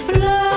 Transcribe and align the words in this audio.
fleur. 0.00 0.49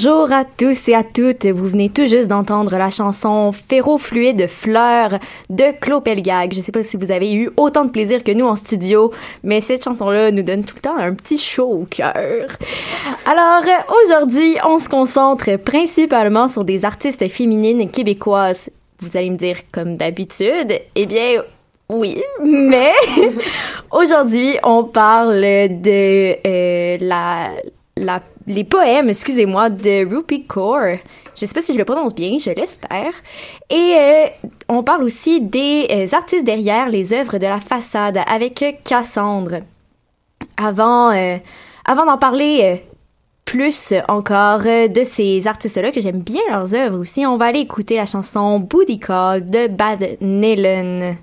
Bonjour 0.00 0.32
à 0.32 0.44
tous 0.44 0.86
et 0.86 0.94
à 0.94 1.02
toutes. 1.02 1.44
Vous 1.46 1.66
venez 1.66 1.88
tout 1.88 2.06
juste 2.06 2.28
d'entendre 2.28 2.78
la 2.78 2.88
chanson 2.88 3.50
Ferrofluide 3.50 4.46
Fleur 4.46 5.18
de 5.50 5.76
Claude 5.80 6.04
Pelgag. 6.04 6.52
Je 6.54 6.60
sais 6.60 6.70
pas 6.70 6.84
si 6.84 6.96
vous 6.96 7.10
avez 7.10 7.34
eu 7.34 7.50
autant 7.56 7.84
de 7.84 7.90
plaisir 7.90 8.22
que 8.22 8.30
nous 8.30 8.46
en 8.46 8.54
studio, 8.54 9.12
mais 9.42 9.60
cette 9.60 9.82
chanson-là 9.82 10.30
nous 10.30 10.44
donne 10.44 10.62
tout 10.62 10.76
le 10.76 10.82
temps 10.82 10.96
un 10.96 11.14
petit 11.14 11.36
chaud 11.36 11.80
au 11.82 11.84
cœur. 11.84 12.46
Alors, 13.26 13.64
aujourd'hui, 14.04 14.54
on 14.64 14.78
se 14.78 14.88
concentre 14.88 15.56
principalement 15.56 16.46
sur 16.46 16.64
des 16.64 16.84
artistes 16.84 17.28
féminines 17.28 17.90
québécoises. 17.90 18.70
Vous 19.00 19.16
allez 19.16 19.30
me 19.30 19.36
dire 19.36 19.56
comme 19.72 19.96
d'habitude. 19.96 20.80
Eh 20.94 21.06
bien, 21.06 21.42
oui, 21.88 22.22
mais 22.44 22.92
aujourd'hui, 23.90 24.58
on 24.62 24.84
parle 24.84 25.40
de 25.40 26.36
euh, 26.46 26.98
la, 27.00 27.48
la 27.96 28.22
les 28.48 28.64
poèmes, 28.64 29.10
excusez-moi, 29.10 29.68
de 29.68 30.08
Rupi 30.08 30.46
Kaur. 30.46 30.96
Je 31.36 31.46
sais 31.46 31.54
pas 31.54 31.60
si 31.60 31.74
je 31.74 31.78
le 31.78 31.84
prononce 31.84 32.14
bien, 32.14 32.38
je 32.38 32.50
l'espère. 32.50 33.12
Et 33.70 33.94
euh, 33.94 34.26
on 34.68 34.82
parle 34.82 35.04
aussi 35.04 35.40
des 35.40 35.86
euh, 35.90 36.16
artistes 36.16 36.44
derrière 36.44 36.88
les 36.88 37.12
œuvres 37.12 37.38
de 37.38 37.46
la 37.46 37.60
façade 37.60 38.18
avec 38.26 38.82
Cassandre. 38.84 39.60
Avant, 40.56 41.12
euh, 41.12 41.36
avant 41.84 42.06
d'en 42.06 42.16
parler 42.16 42.82
plus 43.44 43.94
encore 44.08 44.60
de 44.62 45.04
ces 45.04 45.46
artistes-là, 45.46 45.92
que 45.92 46.00
j'aime 46.00 46.20
bien 46.20 46.42
leurs 46.50 46.74
œuvres 46.74 46.98
aussi, 46.98 47.24
on 47.26 47.36
va 47.36 47.46
aller 47.46 47.60
écouter 47.60 47.96
la 47.96 48.06
chanson 48.06 48.58
Booty 48.58 48.98
Call 48.98 49.44
de 49.44 49.68
Bad 49.68 50.16
Nelen. 50.20 51.16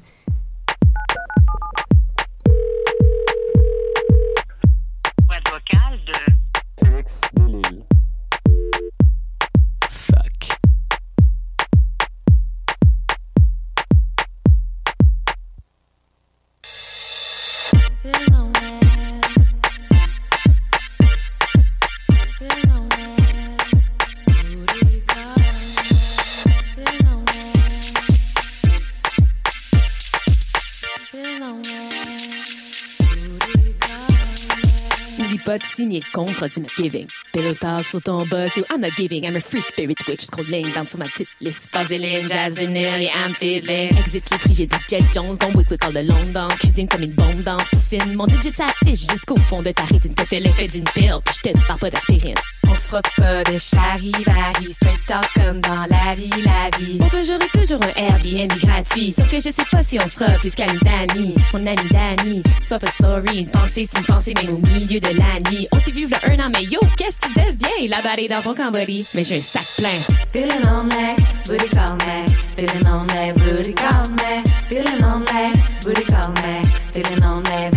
N'oublie 35.17 35.37
pas 35.37 35.57
de 35.57 35.63
signer 35.63 36.01
le 36.01 36.11
contrat 36.13 36.49
du 36.49 36.65
giving. 36.75 37.07
Pillow 37.31 37.53
sur 37.89 38.01
ton 38.01 38.25
boss, 38.25 38.57
yo, 38.57 38.63
I'm 38.69 38.81
not 38.81 38.91
giving. 38.97 39.23
I'm 39.23 39.37
a 39.37 39.39
free 39.39 39.61
spirit 39.61 39.95
witch. 40.07 40.25
Lignes 40.49 40.73
dans 40.73 40.85
sur 40.87 40.99
ma 40.99 41.05
petite 41.05 41.29
liste. 41.39 41.69
Vaseline, 41.71 42.25
jazz, 42.25 42.55
vanilla, 42.55 42.99
I'm 42.99 43.33
fiddling. 43.33 43.97
Exit 43.97 44.29
les 44.29 44.37
prix, 44.37 44.53
j'ai 44.53 44.67
des 44.67 44.77
Jet 44.89 45.03
Jones. 45.13 45.37
Don't 45.39 45.55
wake, 45.55 45.71
wake 45.71 45.85
all 45.85 45.93
the 45.93 46.03
long 46.05 46.33
down. 46.33 46.49
Cuisine 46.59 46.89
comme 46.89 47.03
une 47.03 47.13
bombe 47.13 47.43
dans 47.43 47.57
piscine. 47.71 48.13
Mon 48.13 48.27
digit 48.27 48.53
s'affiche 48.53 49.07
jusqu'au 49.09 49.37
fond 49.49 49.61
de 49.61 49.71
ta 49.71 49.83
rétine. 49.83 50.13
Te 50.13 50.25
fait 50.25 50.41
l'effet 50.41 50.67
d'une 50.67 50.83
pile, 50.83 51.15
pis 51.23 51.33
je 51.33 51.49
te 51.49 51.67
parle 51.67 51.79
pas 51.79 51.89
d'aspirine. 51.89 52.35
On 52.67 52.73
se 52.73 52.81
fera 52.81 53.01
pas 53.17 53.43
de 53.43 53.57
charivari. 53.57 54.73
Straight 54.73 54.99
talk 55.07 55.27
comme 55.35 55.61
dans 55.61 55.85
la 55.89 56.15
vie, 56.15 56.29
la 56.43 56.77
vie. 56.77 56.97
Pour 56.97 57.09
toujours 57.09 57.39
et 57.41 57.57
toujours 57.57 57.79
un 57.83 58.01
Airbnb 58.01 58.53
gratuit. 58.59 59.11
Sauf 59.11 59.29
que 59.29 59.37
je 59.37 59.49
sais 59.49 59.65
pas 59.71 59.83
si 59.83 59.97
on 60.03 60.07
sera 60.07 60.31
plus 60.39 60.55
qu'amis 60.55 60.79
d'amis. 60.79 61.35
Mon 61.53 61.65
ami 61.65 61.89
d'amis. 61.89 62.43
Sois 62.61 62.79
pas 62.79 62.91
sorry. 62.99 63.39
Une 63.39 63.49
pensée, 63.49 63.87
c'est 63.91 63.99
une 63.99 64.05
pensée 64.05 64.33
même 64.35 64.53
au 64.53 64.57
milieu 64.57 64.99
de 64.99 65.07
la 65.07 65.49
nuit. 65.49 65.67
On 65.71 65.79
s'est 65.79 65.91
vu 65.91 66.05
v'là 66.05 66.19
un 66.23 66.39
an, 66.39 66.51
mais 66.53 66.63
yo, 66.63 66.79
qu'est-ce 66.97 67.17
que 67.17 67.27
tu 67.27 67.33
deviens? 67.33 67.89
La 67.89 68.01
balle 68.01 68.19
est 68.19 68.27
dans 68.27 68.41
ton 68.41 68.53
cambody. 68.55 69.07
Mais 69.13 69.23
j'ai 69.23 69.37
un 69.37 69.41
sac 69.41 69.63
plein. 69.77 70.15
Feeling 70.33 70.65
on 70.65 70.89
that, 70.89 71.15
booty 71.45 71.69
call 71.69 71.95
me. 72.05 72.25
Feeling 72.55 72.87
on 72.87 73.07
that, 73.07 73.33
booty 73.35 73.73
call 73.73 74.09
me. 74.11 74.43
Feeling 74.69 75.03
on 75.03 75.23
that, 75.25 75.53
booty 75.83 76.03
call 76.03 76.31
me. 76.41 76.61
Feeling 76.93 77.23
on 77.23 77.43
that, 77.43 77.74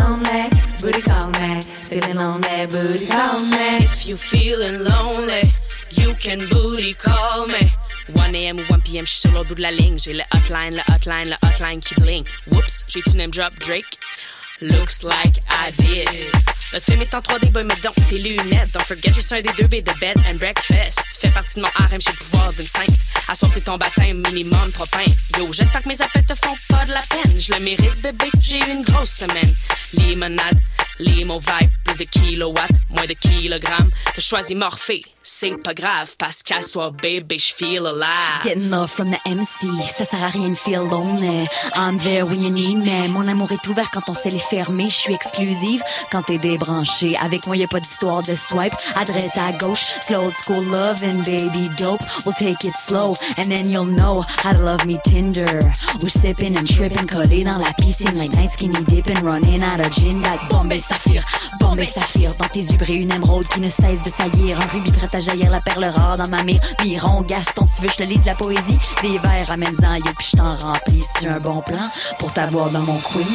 on 0.00 0.22
that, 0.24 0.50
booty 0.80 1.02
call 1.02 1.30
me. 1.30 1.60
Feeling 1.88 2.18
on 2.18 2.40
that, 2.42 2.70
booty 2.70 3.06
call 3.06 3.40
me. 3.40 3.84
If 3.84 4.06
you 4.06 4.16
feeling 4.16 4.84
lonely, 4.84 5.52
you 5.90 6.14
can 6.14 6.48
booty 6.48 6.94
call 6.94 7.46
me. 7.46 7.70
1 8.12 8.34
a.m. 8.34 8.58
ou 8.58 8.64
1 8.72 8.80
p.m. 8.80 9.06
Je 9.06 9.12
suis 9.12 9.20
sur 9.20 9.32
l'autre 9.32 9.48
bout 9.48 9.54
de 9.54 9.62
la 9.62 9.70
ligne. 9.70 9.98
J'ai 9.98 10.14
le 10.14 10.24
hotline, 10.34 10.74
le 10.74 10.94
hotline, 10.94 11.30
le 11.30 11.48
hotline 11.48 11.80
qui 11.80 11.94
bling. 11.94 12.24
Whoops, 12.50 12.84
j'ai-tu 12.88 13.16
name 13.16 13.30
drop 13.30 13.54
Drake? 13.60 13.98
Looks 14.60 15.02
like 15.02 15.38
I 15.48 15.70
did. 15.78 16.08
Notre 16.72 16.84
film 16.84 17.02
est 17.02 17.14
en 17.14 17.18
3D, 17.18 17.50
boy, 17.50 17.64
mais 17.64 17.74
donc 17.82 17.94
tes 18.08 18.18
lunettes. 18.18 18.70
Don't 18.72 18.84
forget, 18.84 19.12
je 19.12 19.20
suis 19.20 19.34
un 19.34 19.42
des 19.42 19.52
deux 19.58 19.66
B 19.66 19.82
de 19.82 19.92
bed 19.98 20.16
and 20.28 20.36
breakfast. 20.36 21.00
Tu 21.12 21.18
fais 21.20 21.30
partie 21.30 21.56
de 21.56 21.62
mon 21.62 21.68
harem, 21.74 22.00
j'ai 22.00 22.12
le 22.12 22.16
pouvoir 22.16 22.52
d'une 22.52 22.66
sainte. 22.66 22.90
À 23.26 23.34
ton 23.60 23.76
baptême, 23.76 24.22
minimum, 24.28 24.70
trois 24.72 24.86
pintes. 24.86 25.16
Yo, 25.36 25.52
j'espère 25.52 25.82
que 25.82 25.88
mes 25.88 26.00
appels 26.00 26.24
te 26.24 26.34
font 26.34 26.56
pas 26.68 26.84
de 26.84 26.92
la 26.92 27.02
peine. 27.02 27.40
Je 27.40 27.52
le 27.52 27.58
mérite, 27.60 28.00
bébé, 28.00 28.30
j'ai 28.38 28.58
eu 28.58 28.70
une 28.70 28.82
grosse 28.82 29.10
semaine. 29.10 29.52
Limonade, 29.94 30.60
limo 31.00 31.40
vibe, 31.40 31.70
plus 31.84 31.96
de 31.96 32.04
kilowatts, 32.04 32.70
moins 32.88 33.06
de 33.06 33.14
kilogrammes. 33.14 33.90
T'as 34.14 34.20
choisi 34.20 34.54
Morphée, 34.54 35.02
c'est 35.22 35.56
pas 35.62 35.74
grave, 35.74 36.14
parce 36.18 36.42
qu'à 36.42 36.62
soir, 36.62 36.92
bébé, 36.92 37.38
je 37.38 37.52
feel 37.54 37.86
alive. 37.86 38.42
Getting 38.42 38.70
love 38.70 38.90
from 38.90 39.10
the 39.10 39.18
MC, 39.26 39.68
ça 39.86 40.04
sert 40.04 40.24
à 40.24 40.28
rien 40.28 40.48
de 40.48 40.54
feel 40.54 40.80
lonely. 40.90 41.46
I'm 41.76 41.98
there 41.98 42.24
when 42.24 42.42
you 42.42 42.50
need 42.50 42.78
me. 42.78 43.08
Mon 43.08 43.28
amour 43.28 43.52
est 43.52 43.66
ouvert 43.68 43.90
quand 43.90 44.08
on 44.08 44.14
sait 44.14 44.30
les 44.30 44.38
fermer. 44.38 44.88
Je 44.88 44.96
suis 44.96 45.14
exclusive 45.14 45.82
quand 46.10 46.22
t'es 46.22 46.38
débranché. 46.38 47.16
Avec 47.18 47.46
moi, 47.46 47.56
y 47.56 47.64
a 47.64 47.68
pas 47.68 47.80
d'histoire 47.80 48.22
de 48.22 48.34
swipe. 48.34 48.74
À 48.96 49.04
droite, 49.04 49.36
à 49.36 49.52
gauche, 49.52 49.92
slow 50.06 50.30
school 50.42 50.64
love 50.64 51.02
and 51.04 51.22
baby 51.24 51.68
dope. 51.76 52.00
We'll 52.24 52.34
take 52.34 52.64
it 52.64 52.74
slow 52.74 53.14
and 53.36 53.44
then 53.44 53.68
you'll 53.68 53.84
know 53.84 54.22
how 54.42 54.52
to 54.52 54.58
love 54.58 54.86
me 54.86 54.98
tender. 55.04 55.60
We're 56.00 56.08
sipping 56.08 56.56
and 56.56 56.64
tripping, 56.64 57.06
collés 57.06 57.44
dans 57.44 57.58
la 57.58 57.72
piscine, 57.74 58.16
like 58.16 58.32
night 58.32 58.50
skinny 58.50 58.82
dipping, 58.88 59.22
running 59.22 59.62
out 59.62 59.80
of 59.80 59.92
gin. 59.92 60.22
That 60.22 60.48
Bombay 60.48 60.80
Saphir, 60.80 61.22
Bombay 61.60 61.86
Saphir. 61.86 62.34
Dans 62.38 62.48
tes 62.48 62.60
yeux 62.60 62.78
brille 62.78 63.02
une 63.02 63.12
émeraude 63.12 63.46
qui 63.48 63.60
ne 63.60 63.68
cesse 63.68 64.02
de 64.02 64.10
saillir. 64.10 64.60
Un 64.60 64.66
rubis 64.66 64.92
prêt 64.92 65.08
à 65.12 65.19
jaillir, 65.20 65.50
la 65.50 65.60
perle 65.60 65.84
rare 65.84 66.16
dans 66.16 66.28
ma 66.28 66.42
mire. 66.42 66.60
Miron, 66.84 67.22
Gaston, 67.22 67.66
tu 67.74 67.82
veux 67.82 67.88
je 67.88 67.96
te 67.96 68.02
lise 68.02 68.24
la 68.24 68.34
poésie? 68.34 68.78
Des 69.02 69.18
vers, 69.18 69.50
amène-en, 69.50 69.96
yo, 69.96 70.12
pis 70.18 70.30
je 70.32 70.36
t'en 70.36 70.54
remplis. 70.54 71.04
C'est 71.18 71.28
un 71.28 71.38
bon 71.38 71.60
plan 71.60 71.90
pour 72.18 72.32
t'avoir 72.32 72.70
dans 72.70 72.80
mon 72.80 72.98
queen. 72.98 73.26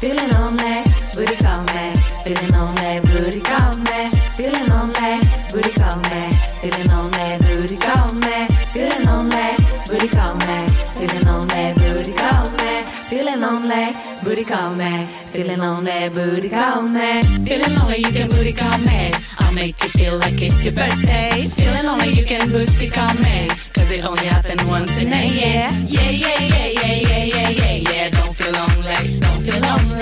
Feeling 0.00 0.32
on 0.32 0.56
that, 0.56 0.84
booty 1.14 1.36
call 1.36 1.62
me. 1.74 1.92
Feeling 2.24 2.54
on 2.54 2.74
that, 2.76 3.02
booty 3.02 3.40
call 3.40 3.76
me. 3.78 4.10
Feeling 4.36 4.70
on 4.70 4.92
that, 4.92 5.20
booty 5.52 5.70
call 5.70 5.96
me. 5.96 6.36
Feeling 6.60 6.90
on 6.90 7.10
that, 7.10 7.38
booty 7.40 7.76
call 7.76 8.14
me. 8.14 8.46
Feeling 8.72 9.08
on 9.08 9.28
that, 9.28 9.58
booty 9.88 10.12
call 10.12 10.34
me. 10.34 10.66
Feeling 10.98 11.28
on 11.28 11.48
that, 11.48 11.76
booty 11.76 12.12
call 12.12 12.50
me. 12.50 12.86
Feeling 13.08 13.44
on 13.44 13.68
that, 13.68 14.24
booty 14.24 14.44
call 14.44 14.74
me. 14.74 15.06
Feeling 15.32 15.60
on 15.60 15.84
that, 15.84 16.12
booty 16.12 16.48
call 16.48 16.82
me. 16.82 17.22
Feeling 17.46 17.74
lonely, 17.74 17.98
you 17.98 18.10
can 18.12 18.28
booty 18.28 18.52
call 18.52 18.78
me. 18.78 19.12
Make 19.56 19.82
you 19.82 19.88
feel 19.88 20.18
like 20.18 20.42
it's 20.42 20.66
your 20.66 20.74
birthday. 20.74 21.48
Feeling 21.48 21.86
lonely, 21.86 22.10
you 22.10 22.26
can 22.26 22.52
booty 22.52 22.90
call 22.90 23.14
me. 23.14 23.48
Cause 23.72 23.90
it 23.90 24.04
only 24.04 24.26
happens 24.26 24.62
once 24.68 24.94
in 24.98 25.10
a 25.10 25.26
year. 25.26 25.70
Yeah, 25.86 26.10
yeah, 26.10 26.40
yeah, 26.40 26.66
yeah, 26.66 27.00
yeah, 27.00 27.24
yeah, 27.24 27.48
yeah, 27.48 27.90
yeah. 27.90 28.10
Don't 28.10 28.36
feel 28.36 28.52
lonely, 28.52 29.18
don't 29.18 29.40
feel 29.40 29.60
lonely. 29.62 29.95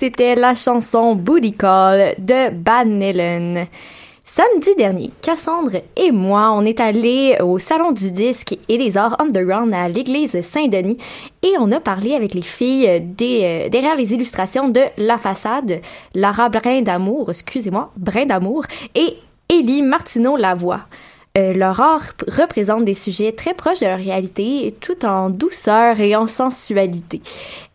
C'était 0.00 0.34
la 0.34 0.54
chanson 0.54 1.14
Booty 1.14 1.52
Call 1.52 2.14
de 2.16 2.84
Nellen. 2.86 3.66
Samedi 4.24 4.70
dernier, 4.78 5.10
Cassandre 5.20 5.82
et 5.94 6.10
moi, 6.10 6.52
on 6.54 6.64
est 6.64 6.80
allés 6.80 7.36
au 7.42 7.58
Salon 7.58 7.92
du 7.92 8.10
disque 8.10 8.56
et 8.66 8.78
des 8.78 8.96
arts 8.96 9.20
underground 9.20 9.74
à 9.74 9.90
l'église 9.90 10.40
Saint-Denis 10.40 10.96
et 11.42 11.52
on 11.58 11.70
a 11.70 11.80
parlé 11.80 12.14
avec 12.14 12.32
les 12.32 12.40
filles 12.40 12.88
euh, 12.88 13.68
derrière 13.68 13.94
les 13.94 14.14
illustrations 14.14 14.70
de 14.70 14.80
La 14.96 15.18
Façade, 15.18 15.82
Lara 16.14 16.48
Brin 16.48 16.80
d'Amour, 16.80 17.28
excusez-moi, 17.28 17.92
Brin 17.98 18.24
d'Amour, 18.24 18.64
et 18.94 19.18
Élie 19.50 19.82
Martineau-Lavoie. 19.82 20.80
Euh, 21.38 21.52
leur 21.52 21.80
art 21.80 22.12
représente 22.26 22.84
des 22.84 22.94
sujets 22.94 23.30
très 23.30 23.54
proches 23.54 23.78
de 23.78 23.86
leur 23.86 23.98
réalité, 23.98 24.74
tout 24.80 25.04
en 25.04 25.30
douceur 25.30 26.00
et 26.00 26.16
en 26.16 26.26
sensualité. 26.26 27.22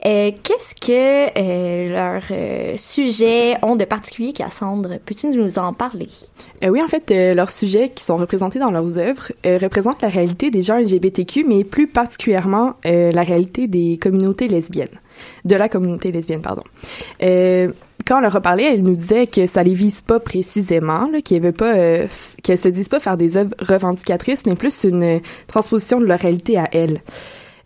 Euh, 0.06 0.32
Qu'est-ce 0.44 0.76
que 0.76 1.30
euh, 1.38 1.90
leurs 1.90 2.24
euh, 2.32 2.74
sujets 2.76 3.56
ont 3.62 3.78
de 3.78 3.86
particulier, 3.86 4.34
Cassandre? 4.34 5.00
Peux-tu 5.06 5.28
nous 5.28 5.58
en 5.58 5.72
parler? 5.72 6.10
Oui, 6.68 6.82
en 6.84 6.88
fait, 6.88 7.10
leurs 7.34 7.50
sujets 7.50 7.90
qui 7.90 8.04
sont 8.04 8.18
représentés 8.18 8.60
dans 8.60 8.72
leurs 8.72 8.98
œuvres 8.98 9.32
représentent 9.46 10.02
la 10.02 10.10
réalité 10.10 10.52
des 10.52 10.62
gens 10.62 10.78
LGBTQ, 10.78 11.46
mais 11.48 11.64
plus 11.64 11.88
particulièrement 11.88 12.74
la 12.84 13.24
réalité 13.24 13.68
des 13.68 13.98
communautés 14.02 14.48
lesbiennes, 14.48 15.00
de 15.46 15.56
la 15.56 15.70
communauté 15.70 16.12
lesbienne, 16.12 16.42
pardon. 16.42 16.64
Quand 18.08 18.18
on 18.18 18.22
leur 18.22 18.36
a 18.36 18.42
parlé, 18.42 18.64
elles 18.64 18.84
nous 18.84 18.94
disaient 18.94 19.28
que 19.28 19.48
ça 19.48 19.64
les 19.64 19.74
vise 19.74 20.02
pas 20.02 20.20
précisément, 20.20 21.10
qu'elles 21.24 21.42
veulent 21.42 21.54
pas, 21.54 21.74
euh, 21.76 22.08
qu'elles 22.44 22.58
se 22.60 22.68
disent 22.70 22.90
pas 22.90 23.00
faire 23.00 23.18
des 23.18 23.38
œuvres 23.38 23.56
revendicatrices, 23.60 24.46
mais 24.46 24.54
plus 24.56 24.84
une 24.84 25.22
transposition 25.48 26.00
de 26.00 26.06
leur 26.06 26.20
réalité 26.20 26.58
à 26.58 26.68
elles. 26.72 27.02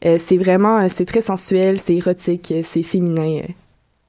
Euh, 0.05 0.17
c'est 0.19 0.37
vraiment, 0.37 0.79
euh, 0.79 0.87
c'est 0.89 1.05
très 1.05 1.21
sensuel, 1.21 1.77
c'est 1.79 1.95
érotique, 1.95 2.51
euh, 2.51 2.61
c'est 2.63 2.83
féminin. 2.83 3.41
euh. 3.43 3.47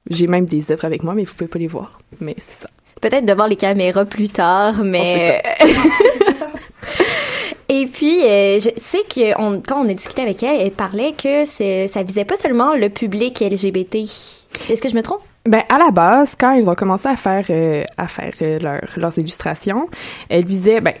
J'ai 0.09 0.27
même 0.27 0.45
des 0.45 0.71
œuvres 0.71 0.85
avec 0.85 1.03
moi, 1.03 1.13
mais 1.13 1.25
vous 1.25 1.33
pouvez 1.33 1.49
pas 1.49 1.59
les 1.59 1.67
voir. 1.67 1.99
Mais 2.21 2.35
c'est 2.37 2.61
ça. 2.63 2.69
Peut-être 3.01 3.25
devant 3.25 3.45
les 3.45 3.55
caméras 3.57 4.05
plus 4.05 4.29
tard, 4.29 4.83
mais... 4.83 5.41
Et 7.69 7.87
puis, 7.87 8.23
euh, 8.23 8.59
je 8.59 8.69
sais 8.75 9.03
que 9.13 9.39
on- 9.41 9.61
quand 9.61 9.85
on 9.85 9.87
a 9.89 9.93
discuté 9.93 10.21
avec 10.21 10.43
elle, 10.43 10.59
elle 10.59 10.71
parlait 10.71 11.13
que 11.13 11.45
ça 11.45 12.03
visait 12.03 12.25
pas 12.25 12.35
seulement 12.35 12.75
le 12.75 12.89
public 12.89 13.39
LGBT. 13.39 13.95
Est-ce 14.69 14.81
que 14.81 14.89
je 14.89 14.95
me 14.95 15.01
trompe? 15.01 15.21
Ben 15.45 15.63
à 15.69 15.79
la 15.79 15.89
base, 15.89 16.35
quand 16.39 16.53
ils 16.53 16.69
ont 16.69 16.75
commencé 16.75 17.07
à 17.07 17.15
faire 17.15 17.45
euh, 17.49 17.83
à 17.97 18.07
faire 18.07 18.33
euh, 18.43 18.59
leur- 18.59 18.81
leurs 18.97 19.17
illustrations, 19.17 19.87
elles 20.29 20.45
visaient 20.45 20.81
ben 20.81 20.93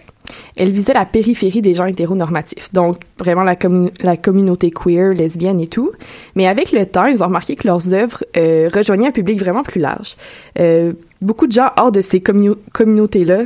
elles 0.55 0.71
visaient 0.71 0.93
la 0.93 1.05
périphérie 1.05 1.61
des 1.61 1.73
gens 1.73 1.85
hétéronormatifs, 1.85 2.71
donc 2.73 2.95
vraiment 3.19 3.43
la, 3.43 3.55
commu- 3.55 3.91
la 4.01 4.15
communauté 4.17 4.71
queer, 4.71 5.09
lesbienne 5.13 5.59
et 5.59 5.67
tout. 5.67 5.91
Mais 6.35 6.47
avec 6.47 6.71
le 6.71 6.85
temps, 6.85 7.05
ils 7.05 7.21
ont 7.21 7.25
remarqué 7.27 7.55
que 7.55 7.67
leurs 7.67 7.93
œuvres 7.93 8.23
euh, 8.37 8.69
rejoignaient 8.73 9.07
un 9.07 9.11
public 9.11 9.39
vraiment 9.39 9.63
plus 9.63 9.81
large. 9.81 10.15
Euh, 10.59 10.93
beaucoup 11.21 11.47
de 11.47 11.51
gens 11.51 11.69
hors 11.77 11.91
de 11.91 12.01
ces 12.01 12.19
commu- 12.19 12.55
communautés-là 12.71 13.43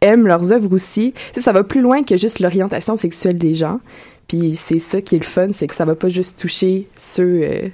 aiment 0.00 0.26
leurs 0.26 0.52
œuvres 0.52 0.72
aussi. 0.72 1.12
Sais, 1.34 1.40
ça 1.40 1.52
va 1.52 1.64
plus 1.64 1.80
loin 1.82 2.02
que 2.02 2.16
juste 2.16 2.40
l'orientation 2.40 2.96
sexuelle 2.96 3.36
des 3.36 3.54
gens. 3.54 3.80
Puis 4.26 4.54
c'est 4.54 4.78
ça 4.78 5.00
qui 5.02 5.16
est 5.16 5.20
le 5.20 5.24
fun, 5.24 5.48
c'est 5.52 5.66
que 5.66 5.74
ça 5.74 5.84
va 5.84 5.94
pas 5.94 6.08
juste 6.08 6.38
toucher 6.38 6.88
ceux 6.96 7.40
euh, 7.42 7.68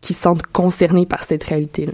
qui 0.00 0.14
se 0.14 0.22
sentent 0.22 0.46
concernés 0.48 1.06
par 1.06 1.22
cette 1.22 1.44
réalité-là. 1.44 1.92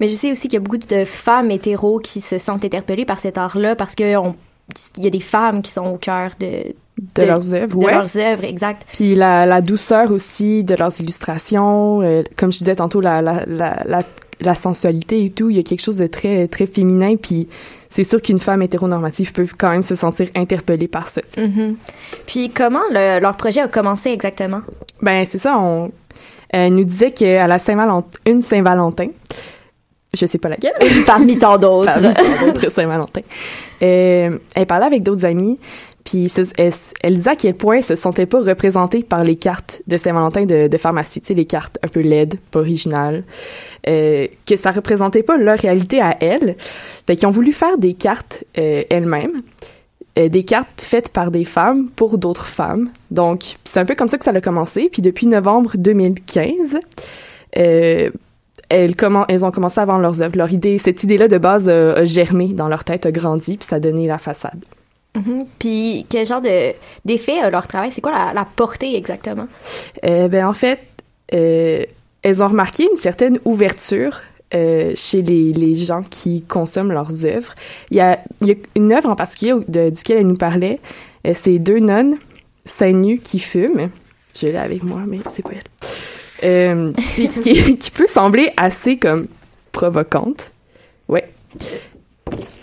Mais 0.00 0.08
je 0.08 0.14
sais 0.14 0.30
aussi 0.32 0.42
qu'il 0.48 0.54
y 0.54 0.56
a 0.56 0.60
beaucoup 0.60 0.78
de 0.78 1.04
femmes 1.04 1.50
hétéros 1.50 1.98
qui 2.00 2.20
se 2.20 2.38
sentent 2.38 2.64
interpellées 2.64 3.04
par 3.04 3.18
cet 3.20 3.38
art-là 3.38 3.76
parce 3.76 3.94
que 3.94 4.16
on- 4.16 4.34
il 4.96 5.04
y 5.04 5.06
a 5.06 5.10
des 5.10 5.20
femmes 5.20 5.60
qui 5.60 5.70
sont 5.72 5.84
au 5.86 5.96
cœur 5.96 6.30
de, 6.38 6.74
de, 7.16 7.22
leurs 7.26 7.52
œuvres, 7.52 7.76
de 7.78 7.84
ouais. 7.84 7.92
leurs 7.92 8.16
œuvres, 8.16 8.44
exact. 8.44 8.86
Puis 8.94 9.14
la, 9.14 9.44
la 9.44 9.60
douceur 9.60 10.12
aussi 10.12 10.62
de 10.64 10.74
leurs 10.74 10.98
illustrations, 11.00 12.00
euh, 12.00 12.22
comme 12.36 12.52
je 12.52 12.58
disais 12.58 12.76
tantôt, 12.76 13.00
la, 13.00 13.20
la, 13.20 13.44
la, 14.40 14.54
sensualité 14.54 15.24
et 15.24 15.30
tout, 15.30 15.50
il 15.50 15.56
y 15.56 15.58
a 15.58 15.62
quelque 15.62 15.82
chose 15.82 15.96
de 15.96 16.06
très 16.06 16.48
très 16.48 16.66
féminin. 16.66 17.16
Puis 17.16 17.48
c'est 17.90 18.04
sûr 18.04 18.22
qu'une 18.22 18.38
femme 18.38 18.62
hétéronormative 18.62 19.32
peut 19.32 19.46
quand 19.58 19.70
même 19.70 19.82
se 19.82 19.94
sentir 19.94 20.28
interpellée 20.34 20.88
par 20.88 21.08
ça. 21.08 21.20
sais. 21.28 21.46
Mhm. 21.46 21.76
Puis 22.26 22.48
comment 22.50 22.80
le- 22.90 23.20
leur 23.20 23.36
projet 23.36 23.60
a 23.60 23.68
commencé 23.68 24.10
exactement? 24.10 24.60
Ben 25.02 25.24
c'est 25.24 25.38
ça, 25.38 25.58
on 25.58 25.90
nous 26.54 26.84
disait 26.84 27.10
qu'à 27.10 27.46
la 27.46 27.58
Saint-Valentin, 27.58 28.08
une 28.26 28.40
Saint-Valentin, 28.42 29.08
je 30.14 30.26
sais 30.26 30.38
pas 30.38 30.48
laquelle, 30.48 30.72
Parmi 31.06 31.38
tant 31.38 31.58
d'autres. 31.58 31.92
parmi 32.00 32.14
tant 32.14 32.46
d'autres 32.46 32.70
Saint-Valentin, 32.70 33.22
euh, 33.82 34.38
elle 34.54 34.66
parlait 34.66 34.86
avec 34.86 35.02
d'autres 35.02 35.24
amis, 35.24 35.58
puis 36.04 36.32
elle 36.58 37.16
disait 37.16 37.30
à 37.30 37.36
quel 37.36 37.54
point 37.54 37.76
elle 37.76 37.84
se 37.84 37.96
sentait 37.96 38.26
pas 38.26 38.40
représentée 38.40 39.02
par 39.02 39.24
les 39.24 39.36
cartes 39.36 39.82
de 39.86 39.96
Saint-Valentin 39.96 40.44
de, 40.44 40.68
de 40.68 40.76
pharmacie, 40.76 41.20
tu 41.20 41.28
sais, 41.28 41.34
les 41.34 41.44
cartes 41.44 41.78
un 41.82 41.88
peu 41.88 42.00
laides, 42.00 42.38
pas 42.50 42.60
originales, 42.60 43.24
euh, 43.88 44.26
que 44.46 44.56
ça 44.56 44.70
représentait 44.70 45.22
pas 45.22 45.36
leur 45.36 45.58
réalité 45.58 46.00
à 46.00 46.16
elle. 46.20 46.56
Fait 47.06 47.16
qu'ils 47.16 47.26
ont 47.26 47.32
voulu 47.32 47.52
faire 47.52 47.78
des 47.78 47.94
cartes 47.94 48.44
euh, 48.58 48.82
elles-mêmes, 48.90 49.42
euh, 50.18 50.28
des 50.28 50.42
cartes 50.42 50.82
faites 50.82 51.10
par 51.10 51.30
des 51.30 51.44
femmes 51.44 51.88
pour 51.90 52.18
d'autres 52.18 52.46
femmes. 52.46 52.90
Donc, 53.10 53.56
c'est 53.64 53.80
un 53.80 53.86
peu 53.86 53.94
comme 53.94 54.08
ça 54.08 54.18
que 54.18 54.24
ça 54.24 54.30
a 54.30 54.40
commencé. 54.42 54.90
Puis 54.92 55.00
depuis 55.00 55.26
novembre 55.26 55.72
2015, 55.76 56.78
euh, 57.56 58.10
elles, 58.72 59.44
ont 59.44 59.50
commencé 59.50 59.80
à 59.80 59.84
vendre 59.84 60.00
leurs 60.00 60.22
œuvres. 60.22 60.36
Leur 60.36 60.52
idée, 60.52 60.78
cette 60.78 61.02
idée-là 61.02 61.28
de 61.28 61.38
base 61.38 61.68
a, 61.68 61.92
a 61.92 62.04
germé 62.04 62.48
dans 62.48 62.68
leur 62.68 62.84
tête, 62.84 63.06
a 63.06 63.12
grandi, 63.12 63.56
puis 63.58 63.66
ça 63.68 63.76
a 63.76 63.80
donné 63.80 64.06
la 64.06 64.18
façade. 64.18 64.64
Mhm. 65.14 65.44
Puis 65.58 66.06
quel 66.08 66.24
genre 66.26 66.40
de 66.40 66.72
d'effet 67.04 67.38
a 67.40 67.50
leur 67.50 67.68
travail? 67.68 67.90
C'est 67.92 68.00
quoi 68.00 68.12
la, 68.12 68.32
la 68.32 68.44
portée 68.46 68.96
exactement? 68.96 69.46
Euh, 70.04 70.28
ben 70.28 70.46
en 70.46 70.54
fait, 70.54 70.78
euh, 71.34 71.84
elles 72.22 72.42
ont 72.42 72.48
remarqué 72.48 72.88
une 72.90 72.96
certaine 72.96 73.38
ouverture 73.44 74.20
euh, 74.54 74.92
chez 74.96 75.20
les, 75.22 75.52
les 75.52 75.74
gens 75.74 76.02
qui 76.02 76.42
consomment 76.42 76.92
leurs 76.92 77.26
œuvres. 77.26 77.54
Il 77.90 77.98
y 77.98 78.00
a, 78.00 78.18
il 78.40 78.48
y 78.48 78.52
a 78.52 78.54
une 78.74 78.92
œuvre 78.92 79.10
en 79.10 79.16
particulier 79.16 79.54
de- 79.68 79.90
duquel 79.90 80.18
elle 80.18 80.26
nous 80.26 80.36
parlait. 80.36 80.80
Euh, 81.26 81.32
c'est 81.34 81.58
deux 81.58 81.78
nonnes 81.78 82.16
seins 82.64 82.92
nus 82.92 83.18
qui 83.18 83.38
fument. 83.38 83.90
Je 84.34 84.46
l'ai 84.46 84.56
avec 84.56 84.82
moi, 84.82 85.00
mais 85.06 85.18
c'est 85.28 85.42
pas 85.42 85.50
elle. 85.52 85.88
Euh, 86.44 86.92
puis 87.14 87.28
qui, 87.28 87.78
qui 87.78 87.90
peut 87.90 88.06
sembler 88.06 88.52
assez 88.56 88.98
comme 88.98 89.26
provocante. 89.72 90.52
Ouais. 91.08 91.28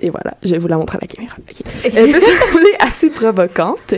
Et 0.02 0.10
voilà, 0.10 0.36
je 0.44 0.52
vais 0.52 0.58
vous 0.58 0.68
la 0.68 0.78
montrer 0.78 0.98
à 0.98 1.02
la 1.02 1.08
caméra. 1.08 1.36
Elle 1.84 2.12
peut 2.12 2.22
sembler 2.52 2.76
assez 2.80 3.10
provocante, 3.10 3.94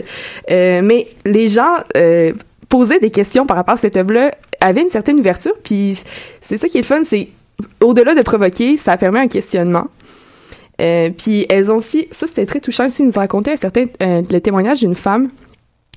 euh, 0.50 0.82
mais 0.82 1.08
les 1.24 1.48
gens 1.48 1.76
euh, 1.96 2.32
posaient 2.68 2.98
des 2.98 3.10
questions 3.10 3.46
par 3.46 3.56
rapport 3.56 3.74
à 3.74 3.78
cette 3.78 3.96
œuvre-là, 3.96 4.34
avaient 4.60 4.82
une 4.82 4.90
certaine 4.90 5.18
ouverture, 5.18 5.54
puis 5.62 5.98
c'est 6.40 6.58
ça 6.58 6.68
qui 6.68 6.78
est 6.78 6.82
le 6.82 6.86
fun, 6.86 7.02
c'est 7.04 7.28
au-delà 7.80 8.14
de 8.14 8.22
provoquer, 8.22 8.76
ça 8.76 8.96
permet 8.96 9.20
un 9.20 9.28
questionnement. 9.28 9.86
Euh, 10.80 11.10
puis 11.10 11.46
elles 11.48 11.70
ont 11.70 11.76
aussi, 11.76 12.08
ça 12.10 12.26
c'était 12.26 12.46
très 12.46 12.60
touchant 12.60 12.86
aussi, 12.86 13.02
ils 13.02 13.06
nous 13.06 13.12
racontaient 13.12 13.52
un 13.52 13.56
certain, 13.56 13.84
euh, 14.02 14.22
le 14.28 14.40
témoignage 14.40 14.80
d'une 14.80 14.94
femme 14.94 15.28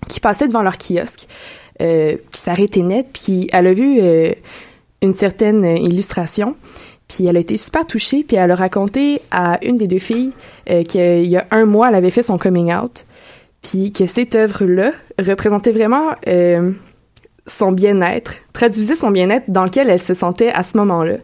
qui 0.10 0.20
passait 0.20 0.48
devant 0.48 0.62
leur 0.62 0.78
kiosque, 0.78 1.28
euh, 1.82 2.16
puis 2.32 2.42
s'arrêtait 2.42 2.82
net, 2.82 3.08
puis 3.14 3.48
elle 3.52 3.68
a 3.68 3.74
vu 3.74 4.00
euh, 4.02 4.32
une 5.06 5.14
certaine 5.14 5.64
euh, 5.64 5.76
illustration, 5.76 6.56
puis 7.08 7.26
elle 7.28 7.38
a 7.38 7.40
été 7.40 7.58
super 7.58 7.86
touchée, 7.86 8.24
puis 8.28 8.38
elle 8.38 8.52
a 8.52 8.56
raconté 8.56 9.22
à 9.32 9.64
une 9.64 9.78
des 9.78 9.88
deux 9.88 10.00
filles 10.00 10.32
euh, 10.70 10.84
qu'il 10.84 11.26
y 11.26 11.38
a 11.38 11.46
un 11.52 11.66
mois, 11.66 11.90
elle 11.90 11.96
avait 11.96 12.12
fait 12.12 12.24
son 12.24 12.38
coming 12.38 12.74
out, 12.74 13.06
puis 13.62 13.92
que 13.92 14.06
cette 14.06 14.36
œuvre-là 14.36 14.92
représentait 15.20 15.72
vraiment 15.72 16.12
euh, 16.28 16.72
son 17.48 17.72
bien-être, 17.72 18.36
traduisait 18.54 18.96
son 18.96 19.12
bien-être 19.12 19.50
dans 19.52 19.64
lequel 19.64 19.90
elle 19.90 20.02
se 20.02 20.14
sentait 20.14 20.52
à 20.52 20.64
ce 20.64 20.78
moment-là. 20.78 21.18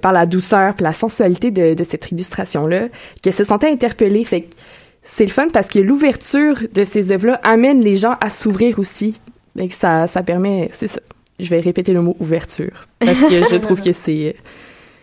Par 0.00 0.12
la 0.12 0.26
douceur, 0.26 0.74
puis 0.74 0.84
la 0.84 0.92
sensualité 0.92 1.50
de, 1.50 1.82
cette 1.82 2.12
illustration-là, 2.12 2.82
qu'elle 3.20 3.32
se 3.32 3.42
sentait 3.42 3.68
interpellée. 3.68 4.22
Fait 4.22 4.46
c'est 5.02 5.24
le 5.24 5.30
fun 5.30 5.48
parce 5.52 5.66
que 5.66 5.80
l'ouverture 5.80 6.56
de 6.72 6.84
ces 6.84 7.10
œuvres-là 7.10 7.40
amène 7.42 7.80
les 7.80 7.96
gens 7.96 8.14
à 8.20 8.30
s'ouvrir 8.30 8.78
aussi. 8.78 9.20
Que 9.56 9.72
ça, 9.72 10.06
ça 10.08 10.22
permet, 10.22 10.70
c'est 10.72 10.86
ça. 10.86 11.00
Je 11.38 11.50
vais 11.50 11.58
répéter 11.58 11.92
le 11.92 12.00
mot 12.00 12.16
ouverture 12.20 12.86
parce 12.98 13.18
que 13.20 13.44
je 13.50 13.56
trouve 13.56 13.80
que 13.80 13.92
c'est 13.92 14.36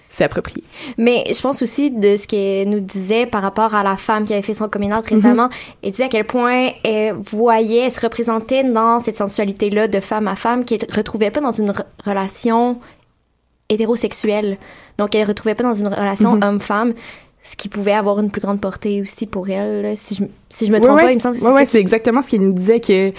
c'est 0.10 0.24
approprié. 0.24 0.63
Mais 1.00 1.24
je 1.33 1.41
pense 1.41 1.62
aussi 1.63 1.89
de 1.89 2.15
ce 2.17 2.27
qu'elle 2.27 2.69
nous 2.69 2.79
disait 2.79 3.25
par 3.25 3.41
rapport 3.41 3.74
à 3.74 3.81
la 3.81 3.98
femme 3.98 4.25
qui 4.25 4.33
avait 4.33 4.43
fait 4.43 4.53
son 4.53 4.69
coming 4.69 4.93
out 4.93 5.05
récemment. 5.07 5.50
Elle 5.81 5.89
disait 5.91 6.03
à 6.03 6.07
quel 6.07 6.25
point 6.25 6.69
elle 6.83 7.13
voyait, 7.13 7.86
elle 7.86 7.91
se 7.91 8.00
représentait 8.00 8.63
dans 8.63 9.00
cette 9.00 9.17
sensualité-là 9.17 9.88
de 9.88 10.00
femme 10.00 10.27
à 10.27 10.36
femme 10.36 10.65
qu'elle 10.65 10.86
retrouvait 10.95 11.31
pas 11.31 11.41
dans 11.41 11.50
une 11.51 11.72
re- 11.72 11.86
relation 12.05 12.77
hétérosexuelle. 13.69 14.57
Donc, 14.98 15.15
elle 15.15 15.27
retrouvait 15.27 15.55
pas 15.55 15.63
dans 15.63 15.74
une 15.74 15.88
relation 15.88 16.39
homme-femme, 16.41 16.93
ce 17.41 17.55
qui 17.55 17.69
pouvait 17.69 17.93
avoir 17.93 18.19
une 18.19 18.29
plus 18.29 18.41
grande 18.41 18.62
portée 18.62 19.01
aussi 19.01 19.25
pour 19.25 19.50
elle. 19.50 19.81
là. 19.81 19.95
Si 19.95 20.15
je, 20.15 20.24
si 20.50 20.67
je 20.67 20.72
me 20.72 20.79
trompe 20.79 20.98
ouais. 20.98 21.03
pas, 21.03 21.12
il 21.12 21.15
me 21.15 21.19
semble 21.19 21.36
que 21.36 21.41
c'est 21.41 21.48
Ouais, 21.48 21.53
ouais, 21.53 21.79
exactement 21.79 22.22
ce 22.22 22.29
qu'il 22.29 22.41
nous 22.41 22.53
disait 22.53 22.79
que 22.79 23.12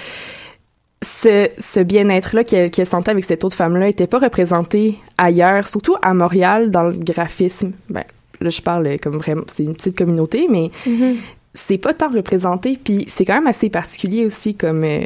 ce, 1.05 1.49
ce 1.61 1.81
bien-être-là 1.81 2.43
qu'elle 2.43 2.71
qu'elle 2.71 2.87
sentait 2.87 3.11
avec 3.13 3.25
cette 3.25 3.45
autre 3.45 3.57
femme-là 3.57 3.89
était 3.89 4.07
pas 4.09 4.19
représenté 4.19 4.99
ailleurs, 5.19 5.69
surtout 5.69 5.97
à 6.03 6.15
Montréal, 6.15 6.71
dans 6.71 6.83
le 6.85 6.93
graphisme. 6.93 7.73
Ben, 7.89 8.05
là, 8.41 8.51
je 8.51 8.61
parle 8.61 8.97
comme 9.01 9.17
vraiment, 9.19 9.43
c'est 9.47 9.63
une 9.65 9.75
petite 9.77 9.97
communauté, 9.97 10.47
mais 10.51 10.71
Mhm. 10.87 11.17
c'est 11.55 11.79
pas 11.79 11.95
tant 11.95 12.09
représenté, 12.11 12.79
puis 12.83 13.05
c'est 13.09 13.25
quand 13.25 13.35
même 13.35 13.47
assez 13.47 13.71
particulier 13.71 14.25
aussi 14.27 14.55
comme, 14.57 14.83
euh, 14.85 15.05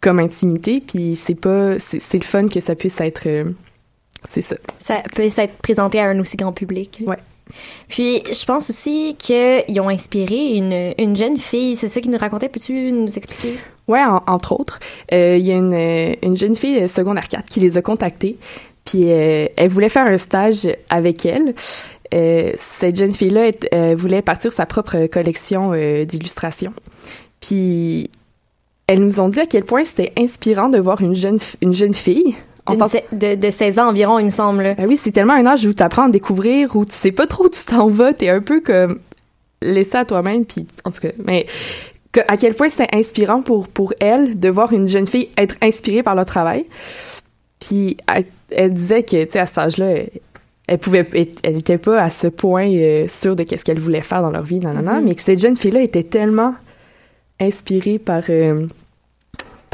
comme 0.00 0.18
intimité, 0.18 0.82
puis 0.86 1.16
c'est 1.16 1.34
pas, 1.34 1.78
c'est 1.78 1.98
c'est 1.98 2.18
le 2.18 2.24
fun 2.24 2.48
que 2.48 2.60
ça 2.60 2.74
puisse 2.74 3.00
être, 3.00 3.26
euh, 3.26 3.44
c'est 4.28 4.42
ça. 4.42 4.56
Ça 4.78 5.02
peut 5.14 5.28
s'être 5.28 5.54
présenté 5.58 5.98
à 6.00 6.04
un 6.08 6.18
aussi 6.20 6.36
grand 6.36 6.52
public. 6.52 7.02
Ouais. 7.06 7.16
Puis, 7.88 8.22
je 8.32 8.44
pense 8.44 8.70
aussi 8.70 9.16
qu'ils 9.18 9.80
ont 9.80 9.88
inspiré 9.88 10.56
une, 10.56 10.94
une 10.98 11.14
jeune 11.16 11.36
fille. 11.38 11.76
C'est 11.76 11.88
ça 11.88 12.00
qu'ils 12.00 12.10
nous 12.10 12.18
racontait. 12.18 12.48
Peux-tu 12.48 12.90
nous 12.92 13.16
expliquer? 13.16 13.58
En- 13.88 14.22
entre 14.26 14.52
autres. 14.58 14.80
Euh, 15.12 15.36
Il 15.38 15.46
y 15.46 15.52
a 15.52 15.56
une, 15.56 15.74
euh, 15.74 16.14
une 16.22 16.36
jeune 16.36 16.56
fille 16.56 16.82
euh, 16.84 16.88
secondaire 16.88 17.28
4 17.28 17.44
qui 17.48 17.60
les 17.60 17.76
a 17.76 17.82
contactés. 17.82 18.36
Puis, 18.84 19.04
elle 19.08 19.68
voulait 19.68 19.88
faire 19.88 20.06
un 20.06 20.18
stage 20.18 20.68
avec 20.90 21.24
elle. 21.24 21.54
Cette 22.12 22.96
jeune 22.96 23.14
fille-là 23.14 23.50
voulait 23.94 24.20
partir 24.20 24.52
sa 24.52 24.66
propre 24.66 25.06
collection 25.06 25.72
d'illustrations. 26.04 26.74
Puis, 27.40 28.10
elles 28.86 29.00
nous 29.02 29.20
ont 29.20 29.30
dit 29.30 29.40
à 29.40 29.46
quel 29.46 29.64
point 29.64 29.84
c'était 29.84 30.12
inspirant 30.18 30.68
de 30.68 30.78
voir 30.78 31.00
une 31.00 31.14
jeune, 31.14 31.38
une 31.62 31.72
jeune 31.72 31.94
fille. 31.94 32.34
De, 33.12 33.34
de 33.34 33.50
16 33.50 33.78
ans 33.78 33.88
environ, 33.88 34.18
il 34.18 34.24
me 34.26 34.30
semble. 34.30 34.74
Ben 34.76 34.86
oui, 34.88 34.98
c'est 35.02 35.12
tellement 35.12 35.34
un 35.34 35.44
âge 35.46 35.66
où 35.66 35.74
tu 35.74 35.82
apprends 35.82 36.04
à 36.04 36.08
découvrir, 36.08 36.74
où 36.76 36.84
tu 36.84 36.94
sais 36.94 37.12
pas 37.12 37.26
trop 37.26 37.44
où 37.44 37.48
tu 37.48 37.64
t'en 37.64 37.88
vas, 37.88 38.12
t'es 38.12 38.28
un 38.30 38.40
peu 38.40 38.60
comme 38.60 39.00
laissé 39.62 39.96
à 39.96 40.04
toi-même, 40.04 40.44
puis 40.44 40.66
en 40.84 40.90
tout 40.90 41.00
cas, 41.00 41.12
mais 41.24 41.46
que- 42.12 42.20
à 42.28 42.36
quel 42.36 42.54
point 42.54 42.68
c'était 42.68 42.94
inspirant 42.96 43.42
pour, 43.42 43.68
pour 43.68 43.92
elle 44.00 44.38
de 44.38 44.48
voir 44.48 44.72
une 44.72 44.88
jeune 44.88 45.06
fille 45.06 45.28
être 45.38 45.56
inspirée 45.62 46.02
par 46.02 46.14
le 46.14 46.24
travail. 46.24 46.64
Puis 47.60 47.96
elle, 48.14 48.24
elle 48.50 48.72
disait 48.74 49.02
que, 49.02 49.24
tu 49.24 49.32
sais, 49.32 49.38
à 49.40 49.46
cet 49.46 49.58
âge-là, 49.58 49.86
elle, 49.90 50.10
elle 50.66 50.78
pouvait, 50.78 51.06
elle 51.42 51.56
était 51.58 51.78
pas 51.78 52.00
à 52.02 52.10
ce 52.10 52.26
point 52.28 52.68
euh, 52.70 53.06
sûre 53.08 53.36
de 53.36 53.42
qu'est-ce 53.42 53.64
qu'elle 53.64 53.78
voulait 53.80 54.00
faire 54.02 54.22
dans 54.22 54.30
leur 54.30 54.42
vie, 54.42 54.60
nanana, 54.60 55.00
Mhm. 55.00 55.04
mais 55.04 55.14
que 55.14 55.20
cette 55.22 55.38
jeune 55.40 55.56
fille-là 55.56 55.82
était 55.82 56.02
tellement 56.04 56.54
inspirée 57.40 57.98
par, 57.98 58.22
euh, 58.28 58.66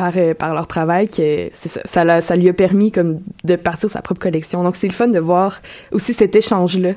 par, 0.00 0.12
euh, 0.16 0.32
par 0.34 0.52
leur 0.54 0.66
travail 0.66 1.08
que 1.08 1.50
ça, 1.52 1.80
ça, 1.84 2.04
l'a- 2.04 2.22
ça 2.22 2.34
lui 2.36 2.48
a 2.48 2.54
permis 2.54 2.90
comme 2.90 3.20
de 3.44 3.56
partir 3.56 3.88
sa 3.90 4.00
propre 4.00 4.20
collection. 4.26 4.58
Donc 4.64 4.74
c'est 4.76 4.86
le 4.86 4.94
fun 5.00 5.08
de 5.08 5.18
voir 5.20 5.60
aussi 5.92 6.12
cet 6.14 6.34
échange-là 6.34 6.92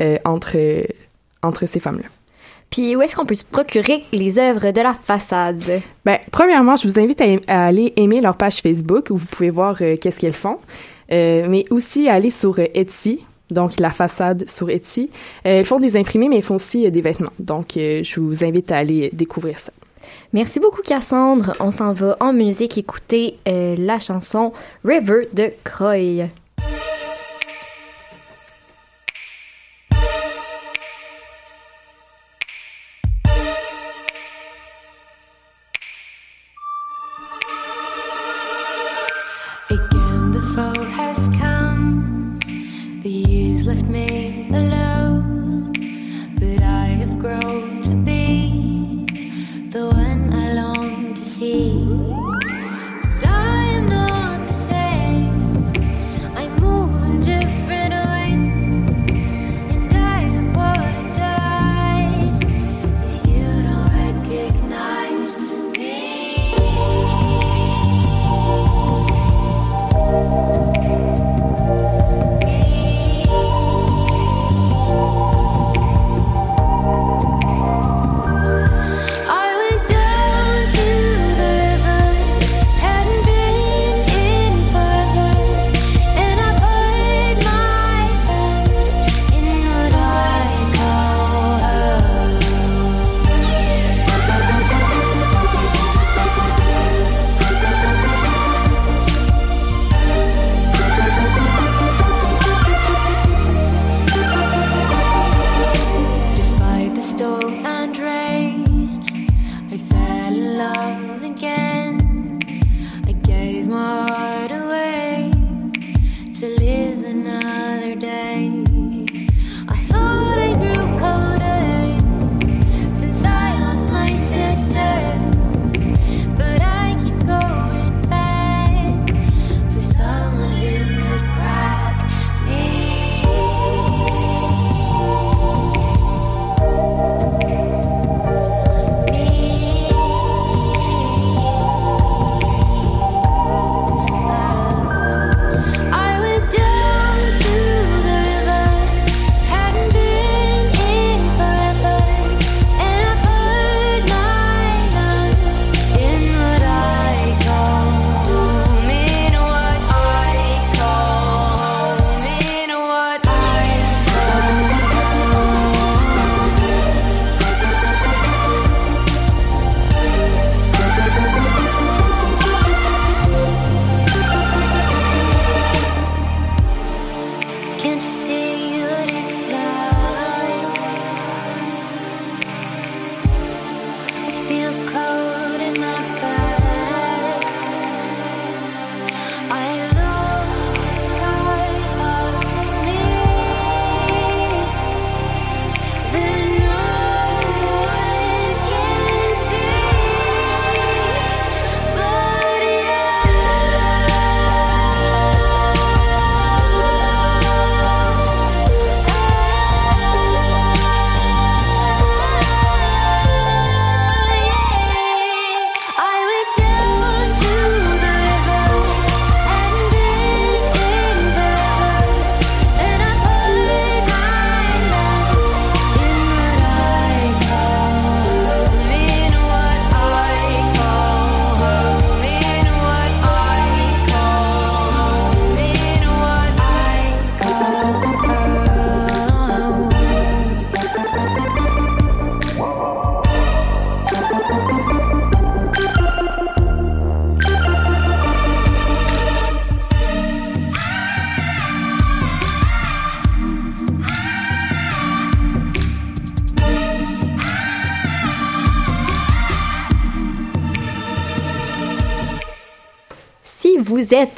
euh, 0.00 0.18
entre, 0.24 0.56
euh, 0.56 0.82
entre 1.42 1.66
ces 1.66 1.80
femmes-là. 1.80 2.08
Puis, 2.70 2.96
où 2.96 3.02
est-ce 3.02 3.14
qu'on 3.14 3.26
peut 3.26 3.36
se 3.36 3.44
procurer 3.44 4.02
les 4.10 4.32
œuvres 4.40 4.72
de 4.72 4.80
la 4.80 4.94
façade? 4.94 5.62
Ben, 6.04 6.18
premièrement, 6.32 6.74
je 6.74 6.88
vous 6.88 6.98
invite 6.98 7.20
à, 7.20 7.26
à 7.46 7.66
aller 7.66 7.92
aimer 7.96 8.20
leur 8.20 8.36
page 8.36 8.56
Facebook 8.66 9.10
où 9.10 9.16
vous 9.16 9.26
pouvez 9.26 9.50
voir 9.50 9.76
euh, 9.80 9.94
qu'est-ce 10.00 10.18
qu'elles 10.18 10.32
font, 10.46 10.58
Euh, 11.12 11.46
mais 11.48 11.62
aussi 11.70 12.08
à 12.08 12.14
aller 12.14 12.30
sur 12.30 12.58
Etsy. 12.58 13.20
Donc, 13.50 13.78
la 13.78 13.90
façade 13.92 14.48
sur 14.48 14.70
Etsy. 14.70 15.10
Elles 15.44 15.66
font 15.66 15.78
des 15.78 15.96
imprimés, 15.96 16.28
mais 16.28 16.38
elles 16.38 16.42
font 16.50 16.56
aussi 16.56 16.90
des 16.90 17.02
vêtements. 17.02 17.34
Donc, 17.38 17.74
je 17.76 18.18
vous 18.20 18.42
invite 18.42 18.72
à 18.72 18.78
aller 18.78 19.10
découvrir 19.12 19.60
ça. 19.60 19.70
Merci 20.34 20.58
beaucoup, 20.58 20.82
Cassandre. 20.82 21.52
On 21.60 21.70
s'en 21.70 21.92
va 21.92 22.16
en 22.18 22.32
musique 22.32 22.76
écouter 22.76 23.38
euh, 23.46 23.76
la 23.78 24.00
chanson 24.00 24.52
River 24.84 25.28
de 25.32 25.52
Croy. 25.62 26.28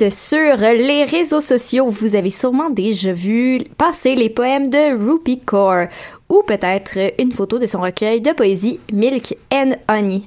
Êtes 0.04 0.12
sur 0.12 0.56
les 0.56 1.04
réseaux 1.04 1.40
sociaux, 1.40 1.87
vous 1.88 2.16
avez 2.16 2.30
sûrement 2.30 2.70
déjà 2.70 3.12
vu 3.12 3.59
passer 3.78 4.14
les 4.14 4.28
poèmes 4.30 4.68
de 4.70 4.96
Rupi 4.96 5.40
Kaur 5.40 5.87
ou 6.28 6.42
peut-être 6.46 6.98
une 7.20 7.32
photo 7.32 7.59
de 7.59 7.66
son 7.66 7.80
recueil 7.80 8.20
de 8.20 8.32
poésie 8.32 8.80
Milk 8.92 9.37
and 9.52 9.72
Honey. 9.88 10.22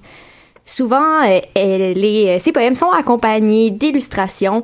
Souvent, 0.66 1.24
euh, 1.28 1.40
elle- 1.56 1.94
les, 1.94 2.38
ces 2.40 2.52
poèmes 2.52 2.74
sont 2.74 2.90
accompagnés 2.92 3.72
d'illustrations 3.72 4.64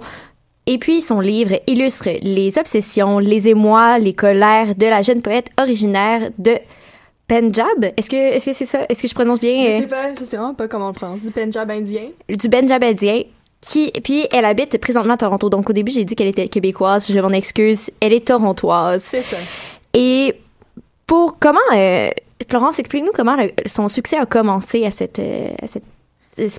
et 0.68 0.78
puis 0.78 1.02
son 1.02 1.20
livre 1.20 1.60
illustre 1.68 2.10
les 2.22 2.58
obsessions, 2.58 3.20
les 3.20 3.48
émois, 3.48 4.00
les 4.00 4.14
colères 4.14 4.76
de 4.76 4.86
la 4.86 5.02
jeune 5.02 5.22
poète 5.22 5.48
originaire 5.60 6.30
de 6.38 6.54
Punjab. 7.28 7.92
Est-ce 7.98 8.10
que 8.10 8.16
est-ce 8.16 8.46
que 8.46 8.54
c'est 8.54 8.66
ça? 8.66 8.86
Est-ce 8.88 9.02
que 9.02 9.08
je 9.08 9.16
prononce 9.16 9.40
bien 9.40 9.64
Je 9.64 9.68
euh, 9.70 9.80
sais 9.82 9.88
pas, 9.88 10.14
je 10.18 10.24
sais 10.24 10.38
vraiment 10.38 10.54
pas 10.54 10.68
comment 10.68 10.86
on 10.86 10.90
le 10.90 10.94
prononce. 10.94 11.22
Du 11.24 11.32
Punjab 11.32 11.72
indien? 11.72 12.04
du 12.30 12.50
Punjab 12.50 12.84
indien 12.84 13.24
qui 13.68 13.92
puis 14.04 14.28
elle 14.32 14.46
habite 14.46 14.78
présentement 14.80 15.14
à 15.14 15.18
Toronto. 15.18 15.50
Donc 15.50 15.70
au 15.70 15.74
début, 15.74 15.92
j'ai 15.92 16.06
dit 16.06 16.16
qu'elle 16.16 16.28
était 16.28 16.48
québécoise, 16.48 17.12
je 17.12 17.20
m'en 17.20 17.32
excuse, 17.32 17.90
elle 18.00 18.14
est 18.14 18.28
torontoise. 18.28 19.02
C'est 19.04 19.24
ça. 19.24 19.38
Et 19.94 20.36
pour 21.08 21.38
comment 21.40 21.60
euh, 21.74 22.10
Florence, 22.50 22.80
explique-nous 22.80 23.12
comment 23.14 23.36
le- 23.36 23.52
son 23.66 23.88
succès 23.88 24.18
a 24.18 24.26
commencé 24.26 24.86
à 24.86 24.92
cette, 24.92 25.20
euh, 25.20 25.50
à 25.62 25.68
cette 25.68 25.84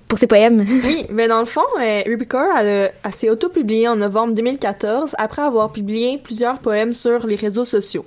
pour 0.09 0.19
ses 0.19 0.27
poèmes. 0.27 0.64
Oui, 0.85 1.05
mais 1.11 1.29
dans 1.29 1.40
le 1.40 1.45
fond, 1.45 1.61
euh, 1.79 2.01
Ruby 2.07 2.27
Kaur, 2.27 2.49
elle, 2.59 2.66
a- 2.87 2.90
elle 3.05 3.12
s'est 3.12 3.29
auto-publiée 3.29 3.87
en 3.88 3.97
novembre 3.97 4.33
2014 4.35 5.14
après 5.19 5.42
avoir 5.42 5.71
publié 5.71 6.16
plusieurs 6.19 6.59
poèmes 6.61 6.92
sur 6.95 7.27
les 7.27 7.37
réseaux 7.37 7.66
sociaux. 7.66 8.07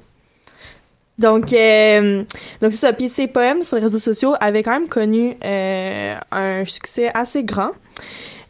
Donc, 1.20 1.52
euh, 1.54 2.24
donc 2.62 2.72
c'est 2.72 2.78
ça. 2.80 2.94
Puis 2.94 3.10
ses 3.10 3.28
poèmes 3.28 3.62
sur 3.62 3.76
les 3.78 3.84
réseaux 3.84 4.00
sociaux 4.00 4.34
avaient 4.40 4.64
quand 4.64 4.72
même 4.72 4.88
connu 4.88 5.36
euh, 5.44 6.16
un 6.32 6.66
succès 6.66 7.12
assez 7.14 7.44
grand. 7.44 7.72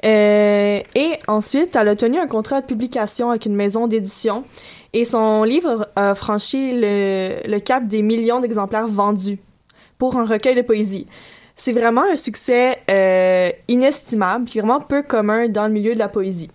Euh, 0.06 0.80
et 0.96 1.12
ensuite, 1.28 1.76
elle 1.76 1.90
a 1.90 1.92
obtenu 1.92 2.18
un 2.20 2.28
contrat 2.28 2.62
de 2.62 2.66
publication 2.66 3.30
avec 3.30 3.46
une 3.46 3.56
maison 3.56 3.88
d'édition. 3.88 4.44
Et 4.94 5.06
son 5.06 5.44
livre 5.44 5.90
a 5.96 6.16
franchi 6.16 6.72
le, 6.74 7.36
le 7.46 7.60
cap 7.60 7.88
des 7.88 8.02
millions 8.02 8.40
d'exemplaires 8.40 8.88
vendus 8.88 9.40
pour 9.98 10.18
un 10.18 10.26
recueil 10.26 10.56
de 10.56 10.62
poésie. 10.62 11.08
C'est 11.56 11.74
vraiment 11.74 12.04
un 12.10 12.16
succès 12.16 12.78
euh, 12.90 13.50
inestimable, 13.68 14.46
puis 14.46 14.60
vraiment 14.60 14.80
peu 14.80 15.04
commun 15.04 15.50
dans 15.50 15.68
le 15.68 15.74
milieu 15.74 15.94
de 15.94 16.00
la 16.00 16.08
poésie. 16.08 16.50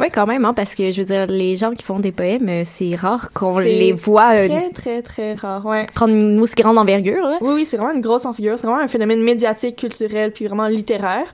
Oui, 0.00 0.10
quand 0.12 0.26
même, 0.26 0.44
hein, 0.44 0.54
parce 0.54 0.76
que 0.76 0.92
je 0.92 1.00
veux 1.02 1.06
dire, 1.06 1.26
les 1.26 1.56
gens 1.56 1.72
qui 1.72 1.82
font 1.82 1.98
des 1.98 2.12
poèmes, 2.12 2.48
euh, 2.48 2.62
c'est 2.64 2.94
rare 2.94 3.32
qu'on 3.32 3.58
les 3.58 3.92
voit 3.92 4.32
euh, 4.32 4.48
Très, 4.48 4.70
très, 4.70 5.02
très 5.02 5.34
rare, 5.34 5.66
ouais. 5.66 5.86
prendre 5.92 6.14
une 6.14 6.40
aussi 6.40 6.54
grande 6.54 6.78
envergure. 6.78 7.26
Là. 7.26 7.38
Oui, 7.40 7.50
oui, 7.52 7.64
c'est 7.66 7.76
vraiment 7.76 7.92
une 7.92 8.00
grosse 8.00 8.24
envergure. 8.24 8.56
C'est 8.56 8.68
vraiment 8.68 8.82
un 8.82 8.88
phénomène 8.88 9.20
médiatique, 9.20 9.76
culturel, 9.76 10.32
puis 10.32 10.46
vraiment 10.46 10.68
littéraire. 10.68 11.26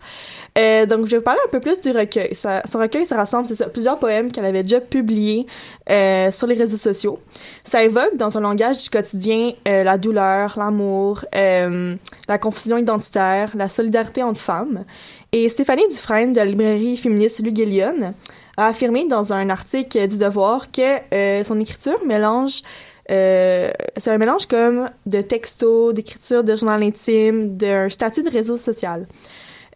Euh, 0.56 0.86
donc, 0.86 1.06
je 1.06 1.12
vais 1.12 1.16
vous 1.16 1.24
parler 1.24 1.40
un 1.44 1.50
peu 1.50 1.60
plus 1.60 1.80
du 1.80 1.90
recueil. 1.90 2.32
Son 2.34 2.78
recueil, 2.78 3.04
ça 3.06 3.16
rassemble, 3.16 3.48
plusieurs 3.72 3.98
poèmes 3.98 4.30
qu'elle 4.30 4.44
avait 4.44 4.62
déjà 4.62 4.80
publiés 4.80 5.46
euh, 5.90 6.30
sur 6.30 6.46
les 6.46 6.54
réseaux 6.54 6.76
sociaux. 6.76 7.18
Ça 7.64 7.82
évoque, 7.82 8.16
dans 8.16 8.38
un 8.38 8.40
langage 8.40 8.82
du 8.82 8.88
quotidien, 8.88 9.52
euh, 9.66 9.82
la 9.82 9.98
douleur, 9.98 10.54
l'amour, 10.56 11.24
euh, 11.34 11.96
la 12.28 12.38
confusion 12.38 12.78
identitaire, 12.78 13.50
la 13.54 13.68
solidarité 13.68 14.22
entre 14.22 14.40
femmes. 14.40 14.84
Et 15.32 15.48
Stéphanie 15.48 15.88
Dufresne, 15.88 16.32
de 16.32 16.36
la 16.36 16.44
librairie 16.44 16.96
féministe 16.96 17.42
Lugelion, 17.42 18.14
a 18.56 18.66
affirmé 18.66 19.06
dans 19.08 19.32
un 19.32 19.50
article 19.50 20.06
du 20.06 20.18
Devoir 20.18 20.70
que 20.70 21.00
euh, 21.12 21.42
son 21.42 21.58
écriture 21.58 21.98
mélange 22.06 22.62
euh, 23.10 23.70
c'est 23.96 24.10
un 24.10 24.18
mélange 24.18 24.46
comme 24.46 24.88
de 25.06 25.20
texto, 25.20 25.92
d'écriture 25.92 26.42
de 26.42 26.56
journal 26.56 26.82
intime, 26.82 27.56
d'un 27.56 27.88
statut 27.88 28.22
de 28.22 28.30
réseau 28.30 28.56
social. 28.56 29.06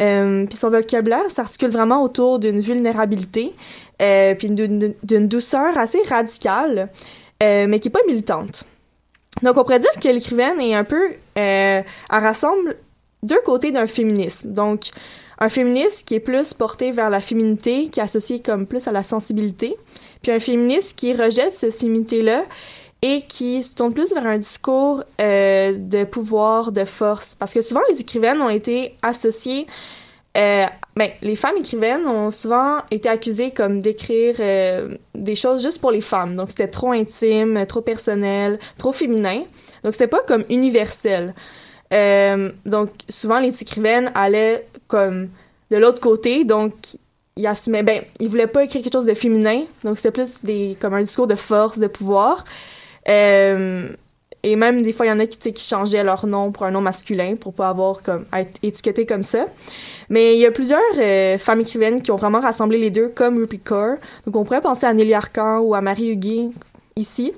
Euh, 0.01 0.47
puis 0.47 0.57
son 0.57 0.71
vocabulaire 0.71 1.31
s'articule 1.31 1.71
vraiment 1.71 2.03
autour 2.03 2.39
d'une 2.39 2.61
vulnérabilité, 2.61 3.53
euh, 4.01 4.35
puis 4.35 4.51
d'une 4.51 5.29
douceur 5.29 5.77
assez 5.77 6.03
radicale, 6.09 6.89
euh, 7.43 7.67
mais 7.69 7.81
qui 7.81 7.89
est 7.89 7.93
pas 7.93 8.05
militante. 8.07 8.65
Donc 9.43 9.57
on 9.57 9.63
pourrait 9.63 9.79
dire 9.79 9.93
que 10.01 10.09
l'écrivaine 10.09 10.61
est 10.61 10.75
un 10.75 10.85
peu, 10.85 11.03
euh, 11.05 11.13
elle 11.37 11.85
rassemble 12.11 12.77
deux 13.23 13.41
côtés 13.45 13.71
d'un 13.71 13.87
féminisme. 13.87 14.53
Donc 14.53 14.91
un 15.39 15.49
féminisme 15.49 16.05
qui 16.05 16.15
est 16.15 16.21
plus 16.21 16.55
porté 16.55 16.91
vers 16.91 17.11
la 17.11 17.21
féminité, 17.21 17.89
qui 17.89 18.01
est 18.01 18.03
associé 18.03 18.41
comme 18.41 18.67
plus 18.67 18.87
à 18.89 18.93
la 18.93 19.03
sensibilité, 19.03 19.77
puis 20.23 20.33
un 20.33 20.41
féministe 20.41 20.97
qui 20.97 21.13
rejette 21.13 21.55
cette 21.55 21.75
féminité-là 21.75 22.45
et 23.01 23.23
qui 23.23 23.63
se 23.63 23.75
tourne 23.75 23.95
plus 23.95 24.13
vers 24.13 24.27
un 24.27 24.39
discours 24.39 25.05
euh, 25.21 25.73
de 25.77 26.05
pouvoir, 26.05 26.73
de 26.73 26.85
force. 26.85 27.37
Parce 27.39 27.55
que 27.55 27.63
souvent, 27.63 27.81
les 27.91 28.01
écrivaines 28.01 28.41
ont 28.41 28.49
été 28.49 28.97
associées... 29.03 29.67
Euh, 30.37 30.67
ben, 30.95 31.11
les 31.23 31.37
femmes 31.37 31.57
écrivaines 31.57 32.07
ont 32.07 32.31
souvent 32.31 32.79
été 32.91 33.09
accusées 33.09 33.51
comme 33.51 33.81
d'écrire 33.81 34.37
euh, 34.41 34.97
des 35.15 35.35
choses 35.35 35.63
juste 35.63 35.81
pour 35.81 35.91
les 35.91 36.01
femmes. 36.01 36.35
Donc, 36.35 36.51
c'était 36.51 36.69
trop 36.69 36.93
intime, 36.93 37.65
trop 37.67 37.81
personnel, 37.81 38.59
trop 38.77 38.93
féminin. 38.93 39.43
Donc, 39.83 39.95
c'était 39.95 40.07
pas 40.07 40.23
comme 40.27 40.45
universel. 40.49 41.35
Donc, 41.91 42.91
souvent, 43.09 43.39
les 43.39 43.63
écrivaines 43.63 44.11
allaient 44.15 44.67
comme 44.87 45.29
de 45.71 45.77
l'autre 45.77 46.01
côté. 46.01 46.45
Donc, 46.45 46.75
ils 47.37 47.47
assumaient... 47.47 47.83
Ben, 47.83 48.03
ils 48.21 48.29
voulaient 48.29 48.47
pas 48.47 48.65
écrire 48.65 48.83
quelque 48.83 48.93
chose 48.93 49.07
de 49.07 49.15
féminin. 49.15 49.65
Donc, 49.83 49.97
c'était 49.97 50.13
plus 50.13 50.43
des, 50.43 50.77
comme 50.81 50.95
un 50.95 51.01
discours 51.01 51.27
de 51.27 51.37
force, 51.37 51.79
de 51.79 51.87
pouvoir. 51.87 52.45
Euh, 53.09 53.89
et 54.43 54.57
même 54.57 54.83
des 54.83 54.93
fois, 54.93 55.07
il 55.07 55.09
y 55.09 55.13
en 55.13 55.19
a 55.19 55.27
qui, 55.27 55.53
qui 55.53 55.69
changeaient 55.69 56.05
leur 56.05 56.27
nom 56.27 56.53
pour 56.53 56.65
un 56.65 56.71
nom 56.71 56.81
masculin 56.81 57.35
pour 57.37 57.53
pas 57.53 57.69
avoir 57.69 58.03
comme 58.03 58.25
être 58.33 58.59
étiqueté 58.63 59.05
comme 59.05 59.23
ça. 59.23 59.47
Mais 60.11 60.35
il 60.35 60.41
y 60.41 60.47
a 60.47 60.51
plusieurs 60.51 60.81
euh, 60.99 61.39
femmes 61.39 61.61
écrivaines 61.61 62.03
qui 62.03 62.11
ont 62.11 62.17
vraiment 62.17 62.41
rassemblé 62.41 62.79
les 62.79 62.91
deux, 62.91 63.09
comme 63.09 63.39
Rupi 63.39 63.59
Kaur. 63.59 63.97
Donc 64.27 64.37
on 64.37 64.45
pourrait 64.45 64.61
penser 64.61 64.87
à 64.87 64.95
Nelly 64.95 65.15
Arcan 65.15 65.59
ou 65.59 65.75
à 65.75 65.81
Marie 65.81 66.11
Huguet 66.11 66.51
ici. 66.97 67.33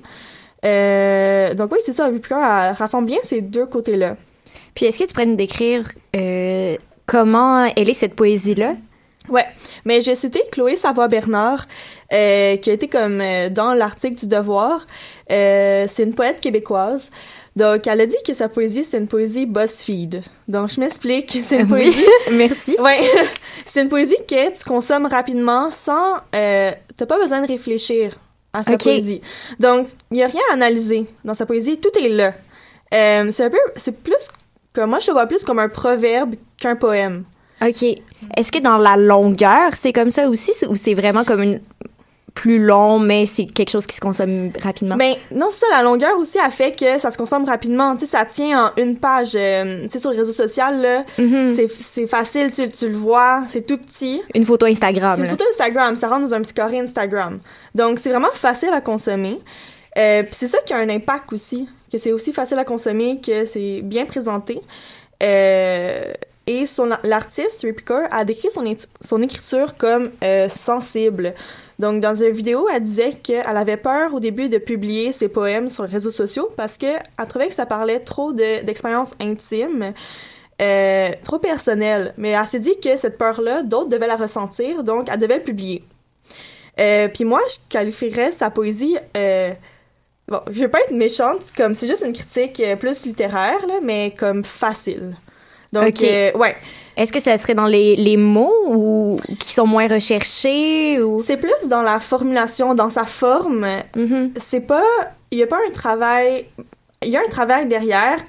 Euh, 0.63 1.55
donc 1.55 1.71
oui, 1.71 1.79
c'est 1.81 1.93
ça, 1.93 2.07
Rupi 2.07 2.29
Kaur 2.29 2.39
rassemble 2.75 3.07
bien 3.07 3.19
ces 3.23 3.41
deux 3.41 3.65
côtés-là. 3.65 4.15
Puis 4.75 4.85
est-ce 4.85 4.99
que 4.99 5.05
tu 5.05 5.13
pourrais 5.13 5.25
nous 5.25 5.35
décrire 5.35 5.91
comment 7.07 7.65
elle 7.75 7.89
est 7.89 7.93
cette 7.93 8.15
poésie-là? 8.15 8.75
Ouais, 9.29 9.45
mais 9.85 10.01
j'ai 10.01 10.15
cité 10.15 10.41
Chloé 10.51 10.75
Savoie-Bernard, 10.75 11.67
euh, 12.11 12.57
qui 12.57 12.69
a 12.69 12.73
été 12.73 12.87
comme 12.87 13.21
euh, 13.21 13.49
dans 13.49 13.73
l'article 13.73 14.15
du 14.15 14.27
Devoir. 14.27 14.87
Euh, 15.31 15.85
c'est 15.87 16.03
une 16.03 16.15
poète 16.15 16.39
québécoise. 16.41 17.11
Donc, 17.55 17.85
elle 17.85 18.01
a 18.01 18.05
dit 18.05 18.15
que 18.25 18.33
sa 18.33 18.49
poésie, 18.49 18.83
c'est 18.83 18.97
une 18.97 19.07
poésie 19.07 19.45
BuzzFeed. 19.45 20.23
Donc, 20.47 20.69
je 20.69 20.79
m'explique. 20.79 21.37
C'est 21.43 21.57
une 21.59 21.71
Oui. 21.71 21.91
poésie... 21.91 22.05
Merci. 22.31 22.75
Ouais. 22.79 23.01
c'est 23.65 23.81
une 23.81 23.89
poésie 23.89 24.15
que 24.27 24.57
tu 24.57 24.63
consommes 24.63 25.05
rapidement 25.05 25.69
sans... 25.69 26.15
Euh, 26.33 26.71
T'as 26.95 27.05
pas 27.05 27.17
besoin 27.19 27.41
de 27.41 27.47
réfléchir 27.47 28.15
à 28.53 28.63
sa 28.63 28.73
Ok. 28.73 28.83
poésie. 28.83 29.21
Donc, 29.59 29.87
il 30.11 30.17
y 30.17 30.23
a 30.23 30.27
rien 30.27 30.41
à 30.51 30.53
analyser 30.53 31.05
dans 31.25 31.33
sa 31.33 31.45
poésie. 31.45 31.77
Tout 31.79 31.91
est 31.99 32.09
là. 32.09 32.33
Euh, 32.93 33.27
c'est 33.31 33.43
un 33.45 33.49
peu... 33.49 33.59
C'est 33.75 34.01
plus... 34.01 34.29
Comme 34.73 34.89
moi, 34.91 34.99
je 34.99 35.07
le 35.07 35.13
vois 35.13 35.27
plus 35.27 35.43
comme 35.43 35.59
un 35.59 35.67
proverbe 35.69 36.35
qu'un 36.57 36.77
poème. 36.77 37.25
OK. 37.61 37.83
Est-ce 38.37 38.51
que 38.51 38.59
dans 38.59 38.77
la 38.77 38.95
longueur, 38.97 39.73
c'est 39.75 39.93
comme 39.93 40.11
ça 40.11 40.27
aussi 40.29 40.51
ou 40.67 40.75
c'est 40.75 40.93
vraiment 40.93 41.23
comme 41.23 41.41
une 41.43 41.61
plus 42.33 42.65
long, 42.65 42.97
mais 42.97 43.25
c'est 43.25 43.45
quelque 43.45 43.69
chose 43.71 43.85
qui 43.85 43.95
se 43.95 43.99
consomme 43.99 44.51
rapidement? 44.61 44.95
Ben 44.95 45.15
non, 45.31 45.47
c'est 45.51 45.65
ça, 45.65 45.67
la 45.69 45.83
longueur 45.83 46.17
aussi 46.17 46.39
a 46.39 46.49
fait 46.49 46.71
que 46.71 46.97
ça 46.97 47.11
se 47.11 47.17
consomme 47.17 47.43
rapidement. 47.43 47.93
Tu 47.95 48.05
sais, 48.05 48.17
ça 48.17 48.23
tient 48.23 48.67
en 48.67 48.81
une 48.81 48.95
page. 48.97 49.33
euh, 49.35 49.83
tu 49.83 49.89
sais, 49.89 49.99
sur 49.99 50.11
le 50.11 50.17
réseau 50.17 50.31
social, 50.31 50.81
là, 50.81 51.03
c'est, 51.17 51.67
c'est 51.67 52.07
facile, 52.07 52.49
tu, 52.51 52.69
tu 52.69 52.87
le 52.87 52.95
vois, 52.95 53.43
c'est 53.49 53.65
tout 53.65 53.77
petit. 53.77 54.21
Une 54.33 54.45
photo 54.45 54.65
Instagram. 54.65 55.13
C'est 55.15 55.23
une 55.23 55.29
photo 55.29 55.43
Instagram, 55.51 55.95
ça 55.95 56.07
rentre 56.07 56.21
dans 56.21 56.33
un 56.33 56.41
petit 56.41 56.53
carré 56.53 56.79
Instagram. 56.79 57.39
Donc, 57.75 57.99
c'est 57.99 58.09
vraiment 58.09 58.31
facile 58.33 58.69
à 58.73 58.79
consommer. 58.79 59.37
Euh, 59.97 60.23
Puis 60.23 60.31
c'est 60.33 60.47
ça 60.47 60.59
qui 60.65 60.71
a 60.71 60.77
un 60.77 60.87
impact 60.89 61.33
aussi, 61.33 61.67
que 61.91 61.97
c'est 61.97 62.13
aussi 62.13 62.31
facile 62.31 62.57
à 62.59 62.63
consommer, 62.63 63.19
que 63.19 63.45
c'est 63.45 63.81
bien 63.83 64.05
présenté. 64.05 64.61
Euh, 65.21 66.13
et 66.47 66.65
l'artiste, 67.03 67.61
Rupi 67.61 67.83
Kaur, 67.83 68.07
a 68.09 68.25
décrit 68.25 68.49
son, 68.51 69.21
écriture 69.21 69.77
comme 69.77 70.11
euh, 70.23 70.49
sensible. 70.49 71.35
Donc, 71.77 72.01
dans 72.01 72.15
une 72.15 72.31
vidéo, 72.31 72.67
elle 72.73 72.81
disait 72.81 73.13
qu'elle 73.13 73.57
avait 73.57 73.77
peur 73.77 74.13
au 74.13 74.19
début 74.19 74.49
de 74.49 74.57
publier 74.57 75.11
ses 75.11 75.29
poèmes 75.29 75.69
sur 75.69 75.83
les 75.83 75.91
réseaux 75.91 76.11
sociaux 76.11 76.49
parce 76.57 76.77
qu'elle 76.77 76.99
trouvait 77.29 77.47
que 77.47 77.53
ça 77.53 77.65
parlait 77.65 77.99
trop 77.99 78.33
de, 78.33 78.63
d'expériences 78.63 79.13
intimes, 79.21 79.93
euh, 80.61 81.09
trop 81.23 81.37
personnelles. 81.39 82.13
Mais 82.17 82.29
elle 82.29 82.47
s'est 82.47 82.59
dit 82.59 82.79
que 82.79 82.97
cette 82.97 83.17
peur-là, 83.17 83.61
d'autres 83.61 83.89
devaient 83.89 84.07
la 84.07 84.17
ressentir, 84.17 84.83
donc 84.83 85.09
elle 85.11 85.19
devait 85.19 85.37
le 85.37 85.43
publier. 85.43 85.83
Euh, 86.79 87.07
Puis 87.07 87.23
moi, 87.23 87.41
je 87.49 87.57
qualifierais 87.69 88.31
sa 88.31 88.49
poésie... 88.49 88.97
Bon, 90.27 90.39
je 90.49 90.61
vais 90.61 90.69
pas 90.69 90.79
être 90.79 90.93
méchante, 90.93 91.41
comme 91.57 91.73
c'est 91.73 91.87
juste 91.87 92.05
une 92.05 92.13
critique 92.13 92.63
plus 92.79 93.05
littéraire, 93.05 93.59
mais 93.83 94.13
comme 94.17 94.45
facile. 94.45 95.17
Donc, 95.73 96.03
euh, 96.03 96.31
ouais. 96.33 96.55
Est-ce 96.97 97.13
que 97.13 97.21
ça 97.21 97.37
serait 97.37 97.55
dans 97.55 97.67
les, 97.67 97.95
les 97.95 98.17
mots 98.17 98.53
ou 98.67 99.19
qui 99.39 99.53
sont 99.53 99.65
moins 99.65 99.87
recherchés 99.87 101.01
ou? 101.01 101.23
C'est 101.23 101.37
plus 101.37 101.67
dans 101.69 101.81
la 101.81 101.99
formulation, 101.99 102.75
dans 102.75 102.89
sa 102.89 103.05
forme. 103.05 103.65
C'est 104.39 104.59
pas, 104.59 104.83
il 105.31 105.39
y 105.39 105.43
a 105.43 105.47
pas 105.47 105.59
un 105.67 105.71
travail, 105.71 106.45
il 107.01 107.09
y 107.09 107.15
a 107.15 107.21
un 107.21 107.29
travail 107.29 107.67
derrière, 107.67 108.19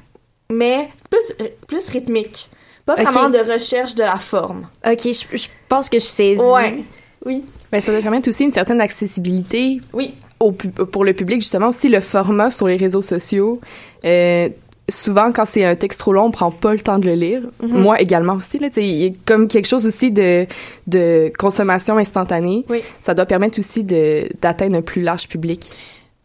mais 0.50 0.88
plus 1.10 1.46
plus 1.66 1.88
rythmique. 1.88 2.48
Pas 2.86 2.94
vraiment 2.94 3.30
de 3.30 3.38
recherche 3.38 3.94
de 3.94 4.02
la 4.02 4.18
forme. 4.18 4.68
OK, 4.86 5.00
je, 5.04 5.36
je 5.36 5.48
pense 5.68 5.88
que 5.88 5.98
je 5.98 6.04
saisis. 6.04 6.40
Ouais. 6.40 6.84
Oui. 7.24 7.44
Ben, 7.70 7.80
ça 7.80 7.92
doit 7.92 8.00
permettre 8.00 8.28
aussi 8.28 8.44
une 8.44 8.50
certaine 8.50 8.80
accessibilité. 8.80 9.80
Oui. 9.92 10.16
Au, 10.40 10.50
pour 10.50 11.04
le 11.04 11.12
public, 11.12 11.40
justement. 11.40 11.68
Aussi, 11.68 11.88
le 11.88 12.00
format 12.00 12.50
sur 12.50 12.66
les 12.66 12.76
réseaux 12.76 13.02
sociaux. 13.02 13.60
Euh, 14.04 14.48
souvent, 14.88 15.32
quand 15.32 15.44
c'est 15.46 15.64
un 15.64 15.76
texte 15.76 16.00
trop 16.00 16.12
long, 16.12 16.24
on 16.24 16.30
prend 16.30 16.50
pas 16.50 16.72
le 16.72 16.80
temps 16.80 16.98
de 16.98 17.06
le 17.06 17.14
lire. 17.14 17.42
Mhm. 17.62 17.80
Moi 17.82 18.00
également 18.00 18.34
aussi, 18.34 18.58
là. 18.58 18.68
Il 18.76 18.84
y 18.84 19.06
a 19.06 19.12
comme 19.26 19.48
quelque 19.48 19.66
chose 19.66 19.86
aussi 19.86 20.10
de, 20.10 20.46
de 20.86 21.32
consommation 21.38 21.96
instantanée. 21.98 22.64
Oui. 22.68 22.82
Ça 23.00 23.14
doit 23.14 23.26
permettre 23.26 23.58
aussi 23.58 23.84
d'atteindre 23.84 24.76
un 24.76 24.82
plus 24.82 25.02
large 25.02 25.28
public. 25.28 25.70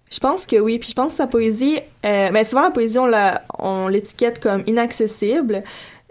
Je 0.09 0.19
pense 0.19 0.45
que 0.45 0.55
oui, 0.55 0.79
puis 0.79 0.89
je 0.89 0.93
pense 0.95 1.11
que 1.11 1.17
sa 1.17 1.27
poésie, 1.27 1.79
euh, 2.05 2.29
ben 2.31 2.43
souvent 2.45 2.61
la 2.63 2.71
poésie 2.71 2.97
on 2.97 3.05
la, 3.05 3.41
on 3.59 3.89
l'étiquette 3.89 4.39
comme 4.39 4.63
inaccessible. 4.65 5.63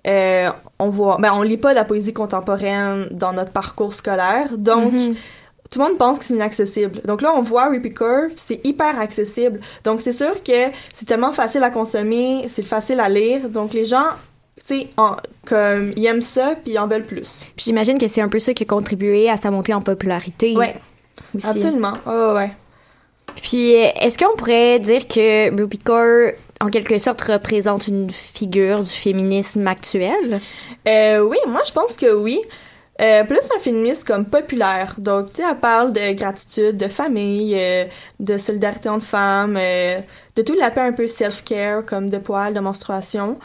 Euh, 0.07 0.51
on 0.79 0.89
voit, 0.91 1.17
ben 1.19 1.33
on 1.33 1.43
lit 1.43 1.57
pas 1.57 1.71
de 1.71 1.77
la 1.77 1.85
poésie 1.85 2.13
contemporaine 2.13 3.09
dans 3.11 3.33
notre 3.33 3.51
parcours 3.53 3.95
scolaire, 3.95 4.57
donc 4.59 4.93
Mhm. 4.93 5.15
Tout 5.71 5.79
le 5.79 5.87
monde 5.87 5.99
pense 5.99 6.19
que 6.19 6.25
c'est 6.25 6.35
inaccessible. 6.35 7.01
Donc 7.05 7.23
là 7.23 7.33
on 7.35 7.43
voit 7.43 7.69
Rippy 7.69 7.93
Curve, 7.93 8.33
c'est 8.37 8.61
hyper 8.65 8.99
accessible. 8.99 9.61
Donc 9.85 10.01
c'est 10.01 10.13
sûr 10.13 10.43
que 10.43 10.71
c'est 10.93 11.07
tellement 11.07 11.33
facile 11.33 11.63
à 11.63 11.71
consommer, 11.71 12.47
c'est 12.49 12.63
facile 12.63 13.01
à 13.01 13.09
lire, 13.09 13.49
donc 13.49 13.73
les 13.73 13.85
gens, 13.85 14.07
tu 14.67 14.81
sais, 14.81 14.89
comme 15.45 15.93
ils 15.97 16.07
aiment 16.07 16.21
ça 16.21 16.55
puis 16.63 16.73
ils 16.73 16.79
en 16.79 16.87
veulent 16.87 17.07
plus. 17.07 17.45
Puis 17.57 17.65
j'imagine 17.67 17.99
que 17.99 18.09
c'est 18.09 18.21
un 18.21 18.29
peu 18.29 18.39
ça 18.39 18.55
qui 18.55 18.63
a 18.63 18.67
contribué 18.67 19.29
à 19.31 19.37
sa 19.37 19.51
montée 19.51 19.75
en 19.75 19.81
popularité. 19.81 20.57
Aussi. 21.35 21.47
Absolument. 21.47 21.95
Ouais, 22.07 22.35
ouais. 22.35 22.51
Puis 23.43 23.75
euh, 23.77 23.89
est-ce 24.01 24.19
qu'on 24.19 24.37
pourrait 24.37 24.79
dire 24.79 25.07
que 25.07 25.51
Ruby 25.55 25.79
Kaur, 25.79 26.33
en 26.61 26.69
quelque 26.69 26.99
sorte, 26.99 27.21
représente 27.23 27.89
une 27.89 28.11
figure 28.11 28.83
du 28.83 28.91
féminisme 28.91 29.67
actuel? 29.67 30.41
Euh, 30.89 31.21
oui, 31.21 31.39
moi 31.47 31.63
je 31.67 31.73
pense 31.73 31.97
que 31.97 32.13
oui. 32.15 32.41
Euh, 32.99 33.25
plus 33.25 33.51
un 33.55 33.61
féministe 33.61 34.07
comme 34.07 34.25
populaire. 34.25 34.95
Donc, 34.99 35.31
tu 35.31 35.43
sais, 35.43 35.49
elle 35.51 35.59
parle 35.59 35.93
de 35.93 36.15
gratitude, 36.15 36.79
de 36.79 36.89
famille, 36.89 37.55
euh, 37.55 37.85
de 38.21 38.39
solidarité 38.39 38.89
entre 38.89 39.05
femmes, 39.05 39.59
euh, 39.61 39.99
de 40.35 40.43
tout 40.43 40.55
l'appel 40.55 40.85
un 40.85 40.93
peu 40.93 41.07
self-care, 41.07 41.85
comme 41.85 42.09
de 42.09 42.17
poils, 42.17 42.55
de 42.55 42.61
menstruation. 42.61 43.39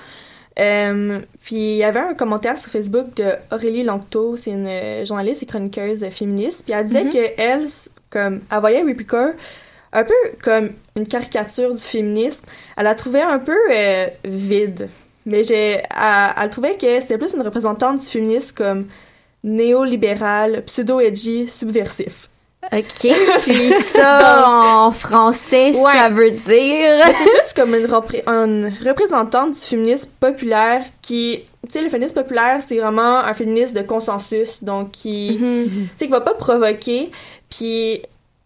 Euh, 0.58 1.20
puis 1.44 1.56
il 1.56 1.76
y 1.78 1.84
avait 1.84 2.00
un 2.00 2.14
commentaire 2.14 2.58
sur 2.58 2.72
Facebook 2.72 3.14
de 3.16 3.32
Aurélie 3.52 3.84
Langto, 3.84 4.36
c'est 4.38 4.52
une 4.52 5.06
journaliste 5.06 5.44
et 5.44 5.46
chroniqueuse 5.46 6.06
féministe, 6.12 6.64
puis 6.64 6.74
elle 6.74 6.86
disait 6.86 7.10
que 7.10 7.42
elle, 7.42 7.64
s- 7.64 7.90
comme, 8.10 8.42
elle 8.52 8.60
voyait 8.60 8.84
un 9.94 10.04
peu 10.04 10.14
comme 10.44 10.70
une 10.96 11.08
caricature 11.08 11.74
du 11.74 11.82
féminisme. 11.82 12.46
Elle 12.78 12.86
la 12.86 12.96
trouvait 12.96 13.22
un 13.22 13.40
peu 13.40 13.58
vide. 14.24 14.88
Mais 15.26 15.44
j'ai, 15.44 15.72
elle, 15.74 16.34
elle 16.42 16.50
trouvait 16.50 16.76
que 16.78 17.00
c'était 17.02 17.18
plus 17.18 17.34
une 17.34 17.42
représentante 17.42 18.00
du 18.00 18.06
féminisme 18.06 18.56
comme 18.56 18.88
néolibéral, 19.44 20.64
pseudo-edgy, 20.66 21.48
subversif. 21.48 22.30
OK. 22.72 23.12
Puis 23.44 23.72
ça, 23.72 24.46
en 24.48 24.92
français, 24.92 25.72
Ouais. 25.76 25.94
ça 25.94 26.10
veut 26.10 26.30
dire... 26.32 27.02
C'est 27.08 27.24
plus 27.26 27.54
comme 27.56 27.74
une, 27.74 27.86
repré- 27.88 28.24
une 28.28 28.72
représentante 28.86 29.54
du 29.54 29.60
féminisme 29.60 30.10
populaire 30.20 30.84
qui... 31.02 31.44
Tu 31.66 31.72
sais, 31.74 31.82
le 31.82 31.90
féminisme 31.90 32.22
populaire, 32.22 32.60
c'est 32.62 32.78
vraiment 32.78 33.18
un 33.20 33.34
féminisme 33.34 33.76
de 33.76 33.82
consensus, 33.82 34.64
donc 34.64 34.92
qui... 34.92 35.38
Mhm. 35.40 35.70
Tu 35.70 35.88
sais, 35.98 36.06
qui 36.06 36.12
va 36.12 36.22
pas 36.22 36.34
provoquer, 36.36 37.12
puis 37.50 38.02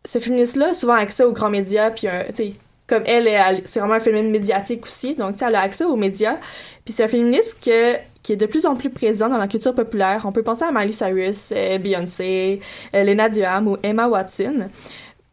ce 0.06 0.20
féministe-là 0.20 0.70
a 0.70 0.74
souvent 0.74 0.94
accès 0.94 1.24
aux 1.24 1.32
grands 1.32 1.50
médias, 1.50 1.92
puis 1.92 2.08
un- 2.08 2.24
tu 2.30 2.36
sais, 2.36 2.54
comme 2.88 3.04
elle, 3.06 3.28
elle- 3.28 3.64
c'est 3.66 3.80
vraiment 3.80 3.96
un 3.96 4.00
phénomène 4.00 4.30
médiatique 4.32 4.86
aussi, 4.86 5.16
donc 5.16 5.34
tu 5.34 5.40
sais, 5.40 5.46
elle 5.50 5.56
a 5.56 5.62
accès 5.62 5.84
aux 5.84 5.96
médias, 5.96 6.38
puis 6.86 6.94
c'est 6.94 7.04
un 7.04 7.08
féministe 7.08 7.58
que, 7.66 7.96
qui 8.26 8.34
est 8.34 8.38
de 8.38 8.48
plus 8.48 8.66
en 8.66 8.76
plus 8.76 8.90
présent 8.90 9.30
dans 9.30 9.38
la 9.38 9.48
culture 9.48 9.76
populaire. 9.76 10.24
On 10.26 10.32
peut 10.32 10.42
penser 10.42 10.64
à 10.64 10.72
Miley 10.72 10.92
Cyrus, 10.92 11.54
euh, 11.56 11.78
Beyoncé, 11.78 12.60
euh, 12.96 13.04
Lena 13.04 13.30
Duham 13.30 13.68
ou 13.68 13.78
Emma 13.84 14.08
Watson. 14.08 14.68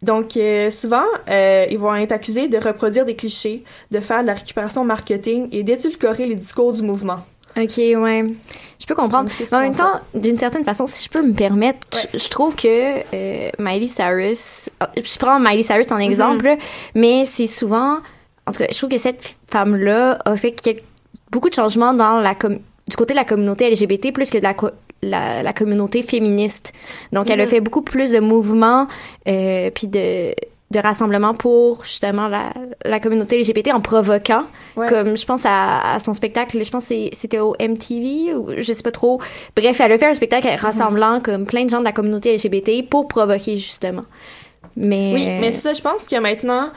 Donc, 0.03 0.37
euh, 0.37 0.71
souvent, 0.71 1.05
euh, 1.31 1.65
ils 1.71 1.79
vont 1.79 1.95
être 1.95 2.13
accusés 2.13 2.49
de 2.49 2.59
reproduire 2.59 3.07
des 3.07 3.17
clichés, 3.17 3.65
de 3.91 4.01
faire 4.01 4.21
de 4.21 4.27
la 4.27 4.35
récupération 4.35 4.85
marketing 4.85 5.49
et 5.53 5.63
d'édulcorer 5.63 6.27
les 6.27 6.35
discours 6.35 6.75
du 6.75 6.83
mouvement. 6.83 7.21
OK, 7.57 7.77
ouais. 7.79 8.27
Je 8.79 8.87
peux 8.87 8.95
comprendre. 8.95 9.29
Donc, 9.31 9.35
c'est 9.39 9.51
Mais 9.53 9.57
en 9.57 9.61
même 9.61 9.75
temps, 9.75 10.01
d'une 10.15 10.37
certaine 10.37 10.65
façon, 10.65 10.85
si 10.85 11.03
je 11.03 11.09
peux 11.09 11.23
me 11.23 11.33
permettre, 11.33 11.87
je- 12.13 12.19
je 12.19 12.29
trouve 12.29 12.55
que 12.57 12.67
euh, 13.15 13.51
Miley 13.59 13.87
Cyrus, 13.89 14.69
ah, 14.81 14.91
je 14.97 15.19
prends 15.19 15.39
Miley 15.41 15.63
Cyrus 15.63 15.91
en 15.91 15.99
exemple, 15.99 16.45
là, 16.45 16.57
mais 16.95 17.25
c'est 17.25 17.47
souvent, 17.47 17.99
en 18.47 18.53
tout 18.53 18.59
cas, 18.59 18.67
je 18.71 18.77
trouve 18.77 18.91
que 18.91 18.99
cette 18.99 19.37
femme-là 19.51 20.19
a 20.27 20.37
fait 20.37 20.53
quel- 20.53 20.81
beaucoup 21.31 21.49
de 21.49 21.55
changements 21.55 21.95
dans 21.95 22.21
la 22.21 22.35
com- 22.35 22.59
du 22.89 22.97
côté 22.97 23.15
de 23.15 23.19
la 23.19 23.25
communauté 23.25 23.71
LGBT 23.71 24.13
plus 24.13 24.31
que 24.31 24.39
de 24.39 24.43
la, 24.43 24.55
la, 25.03 25.43
la 25.43 25.53
communauté 25.53 26.03
féministe. 26.03 26.73
Donc, 27.13 27.31
elle 27.31 27.41
a 27.41 27.45
Mhm. 27.45 27.51
fait 27.51 27.61
beaucoup 27.61 27.83
plus 27.83 28.11
de 28.13 28.19
mouvements 28.21 28.87
euh, 29.29 29.71
puis 29.75 29.87
de 29.89 30.35
de 30.71 30.79
rassemblements 30.79 31.35
pour 31.35 31.85
justement 31.85 32.29
la, 32.29 32.51
la 32.87 32.99
communauté 32.99 33.37
LGBT 33.39 33.73
en 33.75 33.83
provoquant 33.83 34.45
Ouais. 34.75 34.87
comme 34.89 35.19
je 35.19 35.27
pense 35.27 35.45
à, 35.45 35.93
à 35.97 35.99
son 35.99 36.15
spectacle 36.15 36.65
je 36.65 36.71
pense 36.71 36.89
que 36.89 36.95
c'était 37.13 37.41
au 37.41 37.55
MTV 37.61 38.33
ou 38.35 38.49
je 38.57 38.73
sais 38.73 38.83
pas 38.83 38.91
trop 38.91 39.21
bref 39.55 39.79
elle 39.83 39.93
a 39.93 39.99
fait 39.99 40.07
un 40.07 40.15
spectacle 40.15 40.49
rassemblant 40.59 41.21
comme 41.21 41.45
plein 41.45 41.65
de 41.67 41.69
gens 41.69 41.81
de 41.81 41.85
la 41.85 41.93
communauté 41.93 42.35
LGBT 42.35 42.89
pour 42.89 43.07
provoquer 43.07 43.59
justement 43.59 44.07
mais 44.75 45.13
Oui, 45.15 45.27
mais 45.43 45.53
c'est 45.53 45.61
ça, 45.61 45.73
je 45.75 45.83
pense 45.83 46.07
que 46.09 46.17
maintenant, 46.19 46.71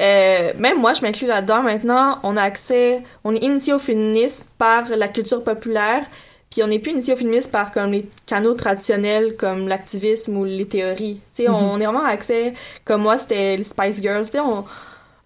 euh, 0.00 0.52
même 0.58 0.78
moi, 0.80 0.92
je 0.94 1.02
m'inclus 1.02 1.26
là-dedans. 1.26 1.62
Maintenant, 1.62 2.18
on 2.22 2.36
a 2.36 2.42
accès, 2.42 3.02
on 3.24 3.34
est 3.34 3.42
initié 3.44 3.72
au 3.74 3.78
féminisme 3.78 4.44
par 4.58 4.88
la 4.88 5.08
culture 5.08 5.44
populaire, 5.44 6.04
puis 6.50 6.62
on 6.62 6.66
n'est 6.68 6.78
plus 6.78 6.92
initié 6.92 7.14
au 7.14 7.16
féminisme 7.16 7.50
par 7.50 7.70
comme 7.72 7.92
les 7.92 8.06
canaux 8.26 8.54
traditionnels 8.54 9.36
comme 9.36 9.68
l'activisme 9.68 10.36
ou 10.36 10.44
les 10.44 10.66
théories. 10.66 11.20
Tu 11.34 11.44
sais, 11.44 11.48
Mhm. 11.48 11.54
on 11.54 11.80
est 11.80 11.84
vraiment 11.84 12.04
accès, 12.04 12.54
comme 12.84 13.02
moi, 13.02 13.18
c'était 13.18 13.56
les 13.56 13.64
Spice 13.64 14.00
Girls, 14.02 14.24
tu 14.24 14.32
sais, 14.32 14.40
on... 14.40 14.64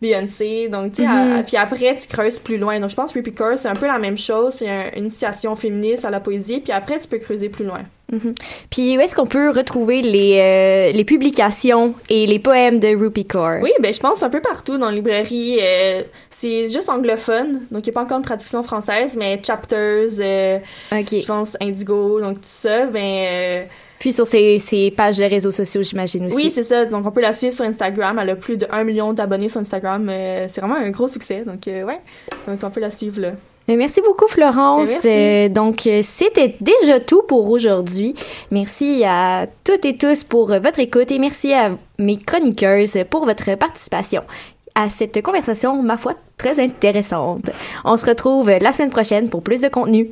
Beyoncé, 0.03 0.69
donc 0.69 0.93
tu 0.93 1.03
sais, 1.03 1.09
Mhm. 1.09 1.39
à- 1.39 1.43
puis 1.45 1.57
après 1.57 1.95
tu 1.95 2.09
creuses 2.09 2.39
plus 2.39 2.59
loin. 2.59 2.79
Donc 2.79 2.91
je 2.91 2.97
pense 2.97 3.11
que 3.13 3.19
Rippy 3.19 3.33
Curse, 3.33 3.61
c'est 3.61 3.69
un 3.69 3.75
peu 3.75 3.87
la 3.87 3.99
même 3.99 4.19
chose, 4.19 4.55
c'est 4.55 4.69
un- 4.69 4.91
une 4.97 5.05
initiation 5.05 5.57
féministe 5.57 6.05
à 6.05 6.11
la 6.11 6.21
poésie, 6.21 6.61
puis 6.61 6.73
après 6.73 6.99
tu 6.99 7.09
peux 7.09 7.19
creuser 7.19 7.49
plus 7.49 7.65
loin. 7.65 7.81
Mhm. 8.13 8.35
puis 8.71 8.99
où 8.99 9.01
est-ce 9.01 9.15
qu'on 9.15 9.27
peut 9.27 9.51
retrouver 9.51 10.03
les 10.03 10.39
euh, 10.39 10.93
les 10.93 11.05
publications 11.05 11.95
et 12.11 12.27
les 12.27 12.39
poèmes 12.39 12.79
de 12.79 12.89
Rupi 12.95 13.25
Kaur? 13.25 13.61
Oui, 13.63 13.73
ben 13.81 13.93
je 13.95 13.99
pense 14.01 14.23
un 14.23 14.29
peu 14.29 14.41
partout 14.41 14.77
dans 14.77 14.91
les 14.91 14.97
librairies. 14.97 15.59
euh, 15.63 16.03
c'est 16.31 16.69
juste 16.69 16.91
anglophone, 16.91 17.63
donc 17.71 17.87
il 17.87 17.91
n'y 17.91 17.91
a 17.91 17.93
pas 17.93 18.03
encore 18.03 18.19
de 18.21 18.25
traduction 18.25 18.63
française, 18.63 19.17
mais 19.17 19.41
Chapters, 19.43 20.09
euh, 20.21 20.59
je 20.93 21.27
pense 21.27 21.57
Indigo, 21.61 22.21
donc 22.21 22.35
tout 22.35 22.41
ça, 22.43 22.87
ben... 22.87 23.67
puis 23.99 24.13
sur 24.13 24.27
ces 24.27 24.93
pages 24.97 25.17
de 25.17 25.25
réseaux 25.25 25.53
sociaux 25.53 25.83
j'imagine 25.83 26.27
aussi 26.27 26.37
oui, 26.37 26.51
c'est 26.51 26.63
ça. 26.63 26.85
Donc 26.85 27.07
on 27.07 27.11
peut 27.11 27.23
la 27.23 27.33
suivre 27.33 27.55
sur 27.55 27.65
Instagram. 27.65 28.19
Elle 28.21 28.31
a 28.31 28.37
plus 28.37 28.59
de 28.59 28.67
1 28.71 28.85
million 28.85 29.13
d'abonnés 29.15 29.49
sur 29.49 29.61
Instagram. 29.61 30.11
c'est 30.49 30.61
vraiment 30.61 30.77
un 30.77 30.91
gros 30.91 31.09
succès. 31.09 31.45
Donc 31.47 31.61
ouais, 31.67 32.01
donc 32.47 32.59
on 32.63 32.71
peut 32.71 32.81
la 32.81 32.91
suivre 32.91 33.21
là. 33.21 33.33
Merci 33.67 34.03
beaucoup, 34.03 34.29
Florence. 34.29 34.89
Merci. 34.89 35.09
Euh, 35.09 35.49
donc, 35.49 35.87
euh, 35.87 36.01
c'était 36.03 36.55
déjà 36.61 37.01
tout 37.01 37.23
pour 37.23 37.49
aujourd'hui. 37.49 38.15
Merci 38.51 39.05
à 39.07 39.47
toutes 39.65 39.85
et 39.87 39.97
tous 39.97 40.23
pour 40.23 40.49
votre 40.49 40.79
écoute 40.81 41.11
et 41.11 41.19
merci 41.19 41.55
à 41.55 41.71
mes 41.99 42.19
chroniqueuses 42.19 42.99
pour 43.09 43.25
votre 43.25 43.57
participation 43.57 44.23
à 44.75 44.89
cette 44.89 45.23
conversation, 45.23 45.83
ma 45.83 45.97
foi, 45.97 46.15
très 46.37 46.59
intéressante. 46.61 47.51
On 47.85 47.97
se 47.97 48.07
retrouve 48.07 48.51
la 48.51 48.73
semaine 48.73 48.91
prochaine 48.91 49.29
pour 49.29 49.43
plus 49.43 49.61
de 49.61 49.69
contenu. 49.69 50.11